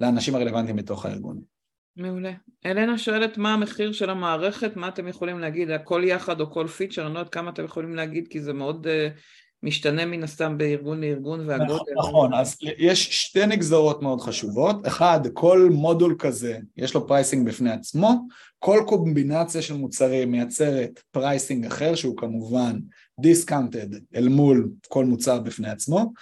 לאנשים 0.00 0.34
הרלוונטיים 0.34 0.76
בתוך 0.76 1.06
הארגון. 1.06 1.57
מעולה. 1.98 2.32
אלנה 2.66 2.98
שואלת 2.98 3.38
מה 3.38 3.54
המחיר 3.54 3.92
של 3.92 4.10
המערכת, 4.10 4.76
מה 4.76 4.88
אתם 4.88 5.08
יכולים 5.08 5.38
להגיד, 5.38 5.70
הכל 5.70 6.02
יחד 6.04 6.40
או 6.40 6.50
כל 6.50 6.66
פיצ'ר, 6.66 7.06
אני 7.06 7.14
לא 7.14 7.18
יודעת 7.18 7.32
כמה 7.32 7.50
אתם 7.50 7.64
יכולים 7.64 7.94
להגיד, 7.94 8.28
כי 8.28 8.40
זה 8.40 8.52
מאוד 8.52 8.86
אה, 8.86 9.18
משתנה 9.62 10.06
מן 10.06 10.22
הסתם 10.22 10.58
בארגון 10.58 11.00
לארגון 11.00 11.48
והגודל. 11.48 11.64
נכון, 11.72 11.84
נכון, 11.98 12.34
אז 12.34 12.56
יש 12.78 13.08
שתי 13.26 13.46
נגזרות 13.46 14.02
מאוד 14.02 14.20
חשובות, 14.20 14.86
אחד, 14.86 15.20
כל 15.32 15.68
מודול 15.72 16.16
כזה 16.18 16.58
יש 16.76 16.94
לו 16.94 17.06
pricing 17.06 17.48
בפני 17.48 17.70
עצמו, 17.70 18.26
כל 18.58 18.82
קומבינציה 18.86 19.62
של 19.62 19.74
מוצרים 19.74 20.30
מייצרת 20.30 21.00
pricing 21.10 21.66
אחר 21.66 21.94
שהוא 21.94 22.16
כמובן 22.16 22.78
discounted 23.20 23.88
אל 24.14 24.28
מול 24.28 24.70
כל 24.88 25.04
מוצר 25.04 25.40
בפני 25.40 25.70
עצמו, 25.70 26.12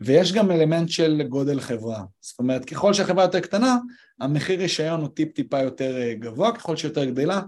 ויש 0.00 0.32
גם 0.32 0.50
אלמנט 0.50 0.88
של 0.88 1.22
גודל 1.28 1.60
חברה, 1.60 2.02
זאת 2.20 2.38
אומרת 2.38 2.64
ככל 2.64 2.92
שהחברה 2.92 3.24
יותר 3.24 3.40
קטנה 3.40 3.78
המחיר 4.20 4.60
רישיון 4.60 5.00
הוא 5.00 5.08
טיפ 5.08 5.32
טיפה 5.32 5.58
יותר 5.58 6.02
אה, 6.02 6.14
גבוה, 6.14 6.52
ככל 6.52 6.76
שיותר 6.76 7.04
גדלה, 7.04 7.40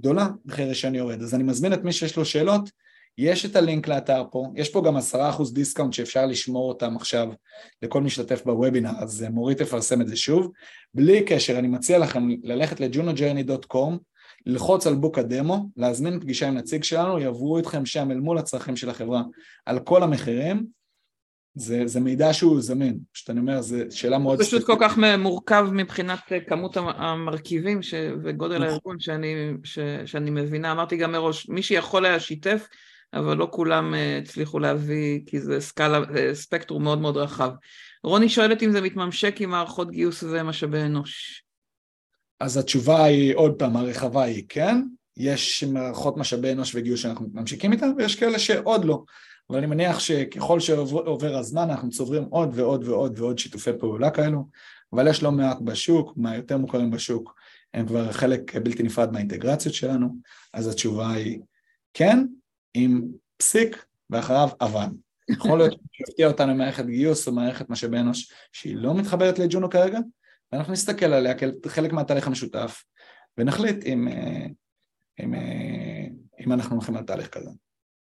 גדולה, 0.00 0.28
מחיר 0.44 0.68
רישיון 0.68 0.94
יורד. 0.94 1.22
אז 1.22 1.34
אני 1.34 1.42
מזמין 1.42 1.72
את 1.72 1.84
מי 1.84 1.92
שיש 1.92 2.16
לו 2.16 2.24
שאלות, 2.24 2.70
יש 3.18 3.44
את 3.44 3.56
הלינק 3.56 3.88
לאתר 3.88 4.24
פה, 4.30 4.46
יש 4.56 4.68
פה 4.68 4.82
גם 4.86 4.96
עשרה 4.96 5.30
אחוז 5.30 5.54
discount 5.54 5.92
שאפשר 5.92 6.26
לשמור 6.26 6.68
אותם 6.68 6.96
עכשיו 6.96 7.28
לכל 7.82 8.00
משתתף 8.00 8.44
בוובינר, 8.44 8.90
אז 8.98 9.22
אה, 9.22 9.30
מורית 9.30 9.58
תפרסם 9.58 10.00
את 10.00 10.08
זה 10.08 10.16
שוב. 10.16 10.52
בלי 10.94 11.24
קשר, 11.24 11.58
אני 11.58 11.68
מציע 11.68 11.98
לכם 11.98 12.28
ללכת 12.42 12.80
ל-junojourney.com, 12.80 13.98
ללחוץ 14.46 14.86
על 14.86 14.94
בוק 14.94 15.18
הדמו, 15.18 15.68
להזמין 15.76 16.20
פגישה 16.20 16.48
עם 16.48 16.54
נציג 16.54 16.84
שלנו, 16.84 17.18
יעברו 17.18 17.58
איתכם 17.58 17.86
שם 17.86 18.10
אל 18.10 18.20
מול 18.20 18.38
הצרכים 18.38 18.76
של 18.76 18.90
החברה 18.90 19.22
על 19.66 19.80
כל 19.80 20.02
המחירים, 20.02 20.66
זה, 21.54 21.82
זה 21.86 22.00
מידע 22.00 22.32
שהוא 22.32 22.60
זמין, 22.60 22.98
פשוט 23.12 23.30
אני 23.30 23.40
אומר, 23.40 23.62
זו 23.62 23.76
שאלה 23.90 24.18
מאוד... 24.18 24.38
זה 24.38 24.44
פשוט 24.44 24.64
כל 24.64 24.76
כך 24.80 24.98
מורכב 25.18 25.66
מבחינת 25.72 26.20
כמות 26.48 26.76
המרכיבים 26.76 27.82
ש... 27.82 27.94
וגודל 28.22 28.54
נכון. 28.54 28.68
הארגון 28.68 29.00
שאני, 29.00 29.34
ש... 29.64 29.78
שאני 30.06 30.30
מבינה, 30.30 30.72
אמרתי 30.72 30.96
גם 30.96 31.12
מראש, 31.12 31.48
מי 31.48 31.62
שיכול 31.62 32.04
היה 32.04 32.20
שיתף, 32.20 32.68
אבל 33.14 33.36
לא 33.36 33.48
כולם 33.50 33.94
אה, 33.94 34.18
הצליחו 34.18 34.58
להביא, 34.58 35.20
כי 35.26 35.40
זה 35.40 35.60
סקאלה, 35.60 36.00
אה, 36.16 36.34
ספקטרום 36.34 36.82
מאוד 36.84 37.00
מאוד 37.00 37.16
רחב. 37.16 37.50
רוני 38.04 38.28
שואלת 38.28 38.62
אם 38.62 38.72
זה 38.72 38.80
מתממשק 38.80 39.40
עם 39.40 39.50
מערכות 39.50 39.90
גיוס 39.90 40.22
ומשאבי 40.22 40.82
אנוש. 40.82 41.44
אז 42.40 42.56
התשובה 42.56 43.04
היא, 43.04 43.34
עוד 43.34 43.54
פעם, 43.58 43.76
הרחבה 43.76 44.22
היא 44.22 44.44
כן, 44.48 44.82
יש 45.16 45.64
מערכות 45.64 46.16
משאבי 46.16 46.52
אנוש 46.52 46.74
וגיוס 46.74 47.00
שאנחנו 47.00 47.26
מתממשקים 47.26 47.72
איתן, 47.72 47.92
ויש 47.96 48.16
כאלה 48.16 48.38
שעוד 48.38 48.84
לא. 48.84 49.02
אבל 49.50 49.58
אני 49.58 49.66
מניח 49.66 49.98
שככל 49.98 50.60
שעובר 50.60 51.36
הזמן 51.36 51.70
אנחנו 51.70 51.90
צוברים 51.90 52.24
עוד 52.24 52.50
ועוד 52.54 52.88
ועוד 52.88 53.18
ועוד 53.18 53.38
שיתופי 53.38 53.70
פעולה 53.80 54.10
כאלו, 54.10 54.48
אבל 54.92 55.08
יש 55.08 55.22
לא 55.22 55.32
מעט 55.32 55.60
בשוק, 55.60 56.12
מהיותר 56.16 56.58
מוכרים 56.58 56.90
בשוק, 56.90 57.34
הם 57.74 57.86
כבר 57.86 58.12
חלק 58.12 58.56
בלתי 58.56 58.82
נפרד 58.82 59.12
מהאינטגרציות 59.12 59.74
שלנו, 59.74 60.08
אז 60.52 60.68
התשובה 60.68 61.10
היא 61.10 61.40
כן, 61.94 62.26
עם 62.74 63.02
פסיק, 63.36 63.84
ואחריו 64.10 64.48
אבל. 64.60 64.86
יכול 65.28 65.58
להיות 65.58 65.74
שיפתיע 65.92 66.28
אותנו 66.28 66.54
מערכת 66.54 66.86
גיוס 66.86 67.28
או 67.28 67.32
מערכת 67.32 67.70
משאבי 67.70 67.98
אנוש 67.98 68.32
שהיא 68.52 68.76
לא 68.76 68.94
מתחברת 68.94 69.38
לג'ונו 69.38 69.70
כרגע, 69.70 69.98
ואנחנו 70.52 70.72
נסתכל 70.72 71.06
עליה 71.06 71.34
כחלק 71.62 71.92
מהתהליך 71.92 72.26
המשותף, 72.26 72.84
ונחליט 73.38 73.84
אם, 73.84 74.08
אה, 74.08 74.46
אם, 75.20 75.34
אה, 75.34 76.06
אם 76.40 76.52
אנחנו 76.52 76.76
הולכים 76.76 76.96
על 76.96 77.04
תהליך 77.04 77.28
כזה. 77.28 77.50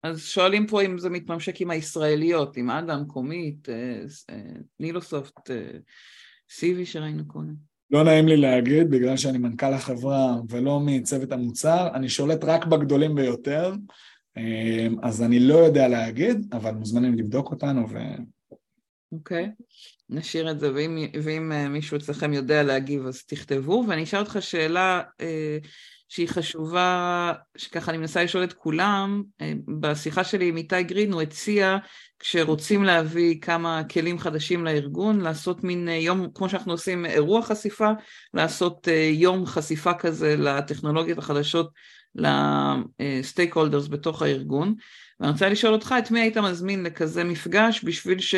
אז 0.04 0.22
שואלים 0.26 0.68
פה 0.68 0.82
אם 0.82 0.98
זה 0.98 1.10
מתממשק 1.10 1.62
עם 1.62 1.70
הישראליות, 1.70 2.58
עם 2.58 2.70
אדם, 2.70 3.06
קומית, 3.08 3.70
אה, 3.70 4.04
אה, 4.30 4.54
נילוסופט, 4.80 5.52
אה, 5.52 5.78
סיבי 6.52 6.86
שראינו 6.86 7.28
קודם. 7.28 7.54
לא 7.92 8.04
נעים 8.04 8.28
לי 8.28 8.38
להגיד, 8.38 8.90
בגלל 8.90 9.18
שאני 9.18 9.38
מנכ"ל 9.38 9.74
החברה 9.74 10.36
ולא 10.50 10.80
מצוות 10.86 11.32
המוצר, 11.32 11.88
אני 11.94 12.10
שולט 12.10 12.44
רק 12.44 12.66
בגדולים 12.66 13.16
ביותר, 13.16 13.74
אז 15.04 15.24
אני 15.24 15.40
לא 15.40 15.56
יודע 15.56 15.88
להגיד, 15.88 16.54
אבל 16.54 16.72
מוזמנים 16.72 17.14
לבדוק 17.14 17.52
אותנו 17.52 17.90
ו... 17.90 17.98
אוקיי, 19.12 19.46
okay. 19.46 19.64
נשאיר 20.10 20.52
את 20.52 20.60
זה, 20.60 20.74
ואם, 20.74 20.98
ואם 21.24 21.74
מישהו 21.74 21.98
אצלכם 21.98 22.34
יודע 22.34 22.64
להגיב 22.64 23.06
אז 23.06 23.24
תכתבו, 23.24 23.86
ואני 23.88 24.04
אשאל 24.04 24.20
אותך 24.20 24.38
שאלה, 24.40 25.02
שהיא 26.14 26.28
חשובה, 26.28 27.34
שככה 27.58 27.92
אני 27.92 27.98
מנסה 27.98 28.24
לשאול 28.24 28.44
את 28.44 28.54
כולם, 28.54 29.24
אה, 29.42 29.54
בשיחה 29.80 30.24
שלי 30.24 30.48
עם 30.48 30.58
איתי 30.58 30.84
גרין 30.84 31.14
הוא 31.14 31.22
הציע, 31.22 31.78
כשרוצים 32.20 32.84
להביא 32.84 33.42
כמה 33.42 33.82
כלים 33.84 34.20
חדשים 34.20 34.66
לארגון, 34.66 35.22
לעשות 35.22 35.64
מין 35.64 35.90
אה, 35.90 35.94
יום, 35.94 36.28
כמו 36.34 36.50
שאנחנו 36.50 36.72
עושים 36.72 37.06
אירוע 37.06 37.42
חשיפה, 37.42 37.90
לעשות 38.34 38.88
אה, 38.88 39.10
יום 39.14 39.46
חשיפה 39.46 39.94
כזה 39.94 40.36
לטכנולוגיות 40.38 41.18
החדשות 41.18 41.70
לסטייק 42.16 43.56
הולדרס 43.56 43.88
בתוך 43.88 44.22
הארגון. 44.22 44.76
ואני 45.20 45.32
רוצה 45.32 45.50
לשאול 45.50 45.74
אותך, 45.74 45.96
את 46.00 46.12
מי 46.12 46.20
היית 46.22 46.38
מזמין 46.38 46.84
לכזה 46.84 47.24
מפגש 47.24 47.84
בשביל 47.84 48.20
ש... 48.20 48.36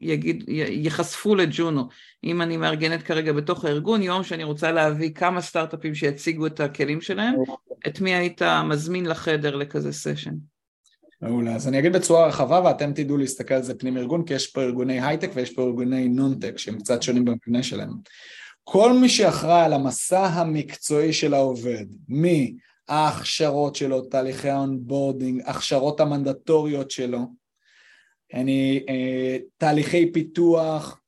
יגיד, 0.00 0.44
ייחשפו 0.48 1.34
לג'ונו. 1.34 1.88
אם 2.24 2.42
אני 2.42 2.56
מארגנת 2.56 3.02
כרגע 3.02 3.32
בתוך 3.32 3.64
הארגון, 3.64 4.02
יום 4.02 4.24
שאני 4.24 4.44
רוצה 4.44 4.72
להביא 4.72 5.10
כמה 5.14 5.40
סטארט-אפים 5.40 5.94
שיציגו 5.94 6.46
את 6.46 6.60
הכלים 6.60 7.00
שלהם, 7.00 7.34
את 7.86 8.00
מי 8.00 8.14
היית 8.14 8.42
מזמין 8.42 9.06
לחדר 9.06 9.56
לכזה 9.56 9.92
סשן? 9.92 10.34
מעולה, 11.22 11.54
אז 11.54 11.68
אני 11.68 11.78
אגיד 11.78 11.92
בצורה 11.92 12.26
רחבה 12.26 12.60
ואתם 12.64 12.92
תדעו 12.92 13.16
להסתכל 13.16 13.54
על 13.54 13.62
זה 13.62 13.74
פנים 13.74 13.96
ארגון 13.96 14.24
כי 14.24 14.34
יש 14.34 14.46
פה 14.46 14.62
ארגוני 14.62 15.06
הייטק 15.06 15.30
ויש 15.34 15.54
פה 15.54 15.62
ארגוני 15.62 16.08
נון-טק 16.08 16.58
שהם 16.58 16.78
קצת 16.78 17.02
שונים 17.02 17.24
במבנה 17.24 17.62
שלהם. 17.62 17.90
כל 18.64 18.92
מי 18.92 19.08
שאחראי 19.08 19.64
על 19.64 19.72
המסע 19.72 20.26
המקצועי 20.26 21.12
של 21.12 21.34
העובד, 21.34 21.86
מההכשרות 22.88 23.76
שלו, 23.76 24.00
תהליכי 24.00 24.48
ה 24.48 24.56
onboarding, 24.56 25.42
הכשרות 25.44 26.00
המנדטוריות 26.00 26.90
שלו, 26.90 27.18
אני, 28.34 28.84
אה, 28.88 29.36
תהליכי 29.58 30.12
פיתוח, 30.12 31.00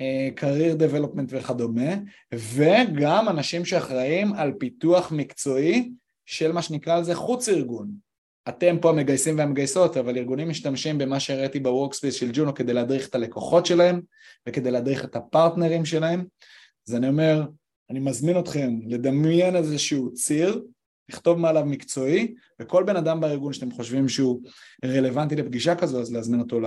אה, 0.00 0.28
career 0.36 0.80
development 0.80 1.26
וכדומה, 1.28 1.94
וגם 2.34 3.28
אנשים 3.28 3.64
שאחראים 3.64 4.32
על 4.32 4.52
פיתוח 4.58 5.12
מקצועי 5.12 5.90
של 6.26 6.52
מה 6.52 6.62
שנקרא 6.62 7.00
לזה 7.00 7.14
חוץ 7.14 7.48
ארגון. 7.48 7.90
אתם 8.48 8.76
פה 8.80 8.90
המגייסים 8.90 9.38
והמגייסות, 9.38 9.96
אבל 9.96 10.16
ארגונים 10.16 10.48
משתמשים 10.48 10.98
במה 10.98 11.20
שהראיתי 11.20 11.60
ב 11.60 11.65
workspace 11.65 12.14
של 12.14 12.30
ג'ונו 12.32 12.54
כדי 12.54 12.72
להדריך 12.72 13.08
את 13.08 13.14
הלקוחות 13.14 13.66
שלהם 13.66 14.00
וכדי 14.48 14.70
להדריך 14.70 15.04
את 15.04 15.16
הפרטנרים 15.16 15.84
שלהם. 15.84 16.24
אז 16.88 16.94
אני 16.94 17.08
אומר, 17.08 17.46
אני 17.90 18.00
מזמין 18.00 18.38
אתכם 18.38 18.70
לדמיין 18.86 19.56
איזשהו 19.56 20.12
ציר, 20.12 20.62
לכתוב 21.08 21.38
מעליו 21.38 21.64
מקצועי, 21.66 22.34
וכל 22.60 22.84
בן 22.84 22.96
אדם 22.96 23.20
בארגון 23.20 23.52
שאתם 23.52 23.70
חושבים 23.70 24.08
שהוא 24.08 24.42
רלוונטי 24.84 25.36
לפגישה 25.36 25.74
כזו, 25.74 26.00
אז 26.00 26.12
להזמין 26.12 26.40
אותו 26.40 26.60
ל... 26.60 26.66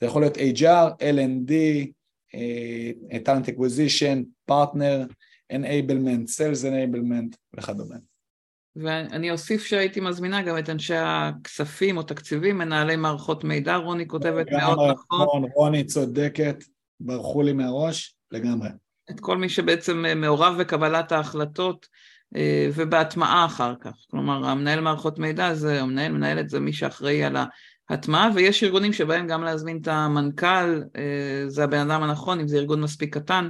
זה 0.00 0.06
יכול 0.06 0.22
להיות 0.22 0.36
HR, 0.36 0.90
L&D, 1.00 1.52
uh, 2.34 3.16
Talent 3.26 3.46
Acquisition, 3.46 4.24
Partner, 4.50 5.12
Enablement, 5.52 6.28
Sales 6.28 6.64
Enablement 6.64 7.36
וכדומה. 7.56 7.96
ואני 8.76 9.30
אוסיף 9.30 9.64
שהייתי 9.64 10.00
מזמינה 10.00 10.42
גם 10.42 10.58
את 10.58 10.70
אנשי 10.70 10.94
הכספים 10.96 11.96
או 11.96 12.02
תקציבים, 12.02 12.58
מנהלי 12.58 12.96
מערכות 12.96 13.44
מידע, 13.44 13.76
רוני 13.76 14.08
כותבת 14.08 14.46
מאוד 14.52 14.90
נכון. 14.90 15.44
רוני 15.54 15.84
צודקת, 15.84 16.64
ברחו 17.00 17.42
לי 17.42 17.52
מהראש, 17.52 18.16
לגמרי. 18.30 18.68
את 19.10 19.20
כל 19.20 19.36
מי 19.36 19.48
שבעצם 19.48 20.04
מעורב 20.16 20.56
בקבלת 20.60 21.12
ההחלטות 21.12 21.86
אה, 21.86 22.21
ובהטמעה 22.74 23.44
אחר 23.44 23.74
כך. 23.80 23.92
כלומר, 24.10 24.46
המנהל 24.46 24.80
מערכות 24.80 25.18
מידע 25.18 25.54
זה, 25.54 25.80
או 25.80 25.86
מנהל, 25.86 26.12
מנהלת 26.12 26.48
זה 26.48 26.60
מי 26.60 26.72
שאחראי 26.72 27.24
על 27.24 27.36
ההטמעה, 27.90 28.30
ויש 28.34 28.64
ארגונים 28.64 28.92
שבהם 28.92 29.26
גם 29.26 29.42
להזמין 29.42 29.78
את 29.82 29.88
המנכ"ל, 29.88 30.82
אה, 30.96 31.44
זה 31.46 31.64
הבן 31.64 31.90
אדם 31.90 32.02
הנכון, 32.02 32.40
אם 32.40 32.48
זה 32.48 32.56
ארגון 32.56 32.80
מספיק 32.80 33.14
קטן, 33.14 33.48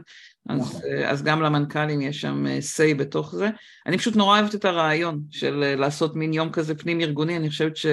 אז, 0.49 0.61
נכון. 0.61 0.81
אה, 0.85 1.11
אז 1.11 1.23
גם 1.23 1.43
למנכ"לים 1.43 2.01
יש 2.01 2.21
שם 2.21 2.47
say 2.47 2.95
בתוך 2.99 3.35
זה. 3.35 3.51
אני 3.87 3.99
פשוט 3.99 4.17
נורא 4.17 4.41
אוהבת 4.41 4.55
את 4.55 4.65
הרעיון 4.65 5.21
של 5.31 5.75
לעשות 5.79 6.17
מין 6.17 6.33
יום 6.33 6.51
כזה 6.51 6.75
פנים 6.75 7.01
ארגוני, 7.01 7.37
אני 7.37 7.49
חושבת 7.49 7.77
ש... 7.77 7.87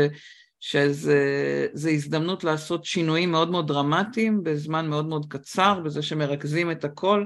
שזה 0.62 1.90
הזדמנות 1.90 2.44
לעשות 2.44 2.86
שינויים 2.86 3.32
מאוד 3.32 3.52
מאוד 3.52 3.68
דרמטיים 3.68 4.44
בזמן 4.44 4.88
מאוד 4.88 5.06
מאוד 5.06 5.26
קצר, 5.30 5.80
בזה 5.86 6.02
שמרכזים 6.02 6.72
את 6.72 6.84
הכל. 6.84 7.26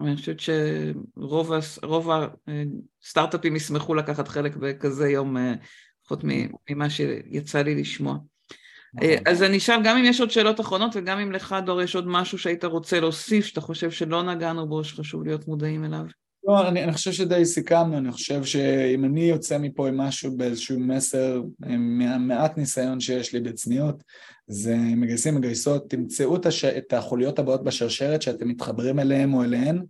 אני 0.00 0.16
חושבת 0.16 0.40
שרוב 0.40 1.52
הסטארט-אפים 3.02 3.56
ישמחו 3.56 3.94
לקחת 3.94 4.28
חלק 4.28 4.56
בכזה 4.56 5.08
יום, 5.08 5.36
לפחות 6.02 6.24
ממה 6.70 6.90
שיצא 6.90 7.62
לי 7.62 7.74
לשמוע. 7.74 8.16
נכון. 8.94 9.08
אז 9.26 9.42
אני 9.42 9.56
אשאל 9.56 9.80
גם 9.84 9.96
אם 9.96 10.04
יש 10.04 10.20
עוד 10.20 10.30
שאלות 10.30 10.60
אחרונות 10.60 10.92
וגם 10.94 11.18
אם 11.18 11.32
לך, 11.32 11.56
דור, 11.66 11.82
יש 11.82 11.96
עוד 11.96 12.08
משהו 12.08 12.38
שהיית 12.38 12.64
רוצה 12.64 13.00
להוסיף, 13.00 13.44
שאתה 13.44 13.60
חושב 13.60 13.90
שלא 13.90 14.22
נגענו 14.22 14.68
בו, 14.68 14.84
שחשוב 14.84 15.24
להיות 15.24 15.48
מודעים 15.48 15.84
אליו. 15.84 16.04
לא, 16.44 16.68
אני, 16.68 16.84
אני 16.84 16.92
חושב 16.92 17.12
שדי 17.12 17.44
סיכמנו, 17.44 17.98
אני 17.98 18.12
חושב 18.12 18.44
שאם 18.44 19.04
אני 19.04 19.20
יוצא 19.20 19.58
מפה 19.58 19.88
עם 19.88 19.96
משהו 19.96 20.36
באיזשהו 20.36 20.80
מסר, 20.80 21.42
מהמעט 21.78 22.58
ניסיון 22.58 23.00
שיש 23.00 23.32
לי 23.32 23.40
בצניעות, 23.40 24.02
זה 24.46 24.76
מגייסים 24.76 25.34
מגייסות, 25.34 25.90
תמצאו 25.90 26.36
את, 26.36 26.46
הש... 26.46 26.64
את 26.64 26.92
החוליות 26.92 27.38
הבאות 27.38 27.64
בשרשרת 27.64 28.22
שאתם 28.22 28.48
מתחברים 28.48 28.98
אליהם 28.98 29.34
או 29.34 29.42
אליהן, 29.42 29.82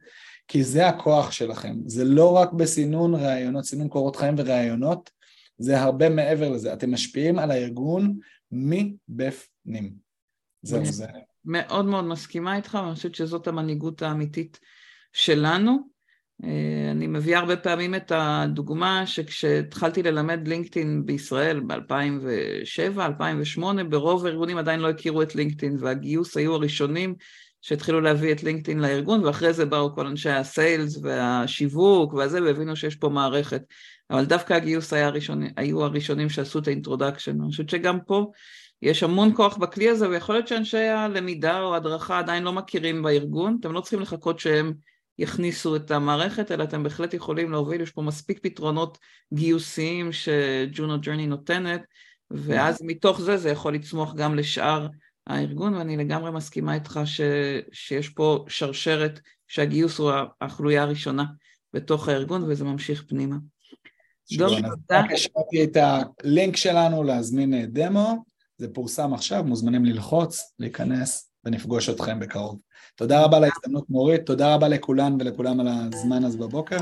כי 0.48 0.64
זה 0.64 0.88
הכוח 0.88 1.32
שלכם, 1.32 1.76
זה 1.86 2.04
לא 2.04 2.36
רק 2.36 2.52
בסינון 2.52 3.14
ראיונות, 3.14 3.64
סינון 3.64 3.88
קורות 3.88 4.16
חיים 4.16 4.34
וראיונות, 4.38 5.10
זה 5.58 5.80
הרבה 5.80 6.08
מעבר 6.08 6.50
לזה, 6.50 6.72
אתם 6.72 6.92
משפיעים 6.92 7.38
על 7.38 7.50
הארגון 7.50 8.18
מבפנים. 8.52 9.92
זהו 10.62 10.84
זה. 10.84 11.06
מאוד 11.44 11.84
מאוד 11.84 12.04
מסכימה 12.04 12.56
איתך, 12.56 12.78
ואני 12.82 12.94
חושבת 12.94 13.14
שזאת 13.14 13.48
המנהיגות 13.48 14.02
האמיתית 14.02 14.60
שלנו. 15.12 15.91
אה, 16.44 16.90
אני 16.90 17.06
מביאה 17.06 17.38
הרבה 17.38 17.56
פעמים 17.56 17.94
את 17.94 18.12
הדוגמה 18.14 19.06
שכשהתחלתי 19.06 20.02
ללמד 20.02 20.48
לינקדאין 20.48 21.06
בישראל 21.06 21.60
ב-2007, 21.60 23.00
2008, 23.00 23.84
ברוב 23.84 24.26
הארגונים 24.26 24.58
עדיין 24.58 24.80
לא 24.80 24.90
הכירו 24.90 25.22
את 25.22 25.34
לינקדאין 25.34 25.76
והגיוס 25.80 26.36
היו 26.36 26.54
הראשונים 26.54 27.14
שהתחילו 27.60 28.00
להביא 28.00 28.32
את 28.32 28.42
לינקדאין 28.42 28.80
לארגון 28.80 29.24
ואחרי 29.24 29.52
זה 29.52 29.66
באו 29.66 29.94
כל 29.94 30.06
אנשי 30.06 30.30
ה 30.30 30.41
sales 30.41 30.98
והשיווק 31.02 32.14
והזה 32.14 32.42
והבינו 32.42 32.76
שיש 32.76 32.96
פה 32.96 33.08
מערכת. 33.08 33.62
אבל 34.10 34.24
דווקא 34.24 34.54
הגיוס 34.54 34.92
היה 34.92 35.06
הראשון, 35.06 35.42
היו 35.56 35.84
הראשונים 35.84 36.28
שעשו 36.28 36.58
את 36.58 36.66
ה 36.66 36.71
introduction. 36.71 37.40
אני 37.40 37.50
חושבת 37.50 37.70
שגם 37.70 37.98
פה 38.06 38.30
יש 38.82 39.02
המון 39.02 39.32
כוח 39.36 39.56
בכלי 39.56 39.88
הזה 39.88 40.08
ויכול 40.08 40.34
להיות 40.34 40.48
שאנשי 40.48 40.78
הלמידה 40.78 41.60
או 41.60 41.74
הדרכה 41.74 42.18
עדיין 42.18 42.42
לא 42.42 42.52
מכירים 42.52 43.02
בארגון, 43.02 43.56
אתם 43.60 43.72
לא 43.72 43.80
צריכים 43.80 44.00
לחכות 44.00 44.40
שהם 44.40 44.72
יכניסו 45.18 45.76
את 45.76 45.90
המערכת, 45.90 46.50
אלא 46.50 46.64
אתם 46.64 46.82
בהחלט 46.82 47.14
יכולים 47.14 47.50
להוביל, 47.50 47.80
יש 47.80 47.90
פה 47.90 48.02
מספיק 48.02 48.38
פתרונות 48.42 48.98
גיוסיים 49.34 50.12
שג'ונו 50.12 51.00
ג'רני 51.00 51.26
נותנת, 51.26 51.82
ואז 52.30 52.78
מתוך 52.82 53.20
זה 53.20 53.36
זה 53.36 53.50
יכול 53.50 53.74
לצמוח 53.74 54.14
גם 54.14 54.34
לשאר 54.34 54.88
הארגון, 55.26 55.74
ואני 55.74 55.96
לגמרי 55.96 56.30
מסכימה 56.30 56.74
איתך 56.74 57.00
ש, 57.04 57.20
שיש 57.72 58.08
פה 58.08 58.44
שרשרת 58.48 59.20
שהגיוס 59.48 59.98
הוא 59.98 60.12
החוליה 60.40 60.82
הראשונה 60.82 61.24
בתוך 61.74 62.08
הארגון, 62.08 62.42
וזה 62.42 62.64
ממשיך 62.64 63.04
פנימה. 63.08 63.36
דור, 64.36 64.56
תודה. 64.60 65.02
השארתי 65.14 65.64
את 65.64 65.76
הלינק 65.76 66.56
שלנו 66.56 67.02
להזמין 67.02 67.66
דמו, 67.66 68.24
זה 68.56 68.68
פורסם 68.68 69.14
עכשיו, 69.14 69.44
מוזמנים 69.44 69.84
ללחוץ, 69.84 70.54
להיכנס 70.58 71.32
ונפגוש 71.44 71.88
אתכם 71.88 72.20
בקרוב. 72.20 72.60
תודה 72.96 73.24
רבה 73.24 73.36
על 73.36 73.44
ההזדמנות 73.44 73.90
מורית, 73.90 74.26
תודה 74.26 74.54
רבה 74.54 74.68
לכולן 74.68 75.16
ולכולם 75.20 75.60
על 75.60 75.68
הזמן 75.68 76.24
הזה 76.24 76.38
בבוקר. 76.38 76.78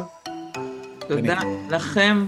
תודה 1.09 1.39
לכם. 1.71 2.25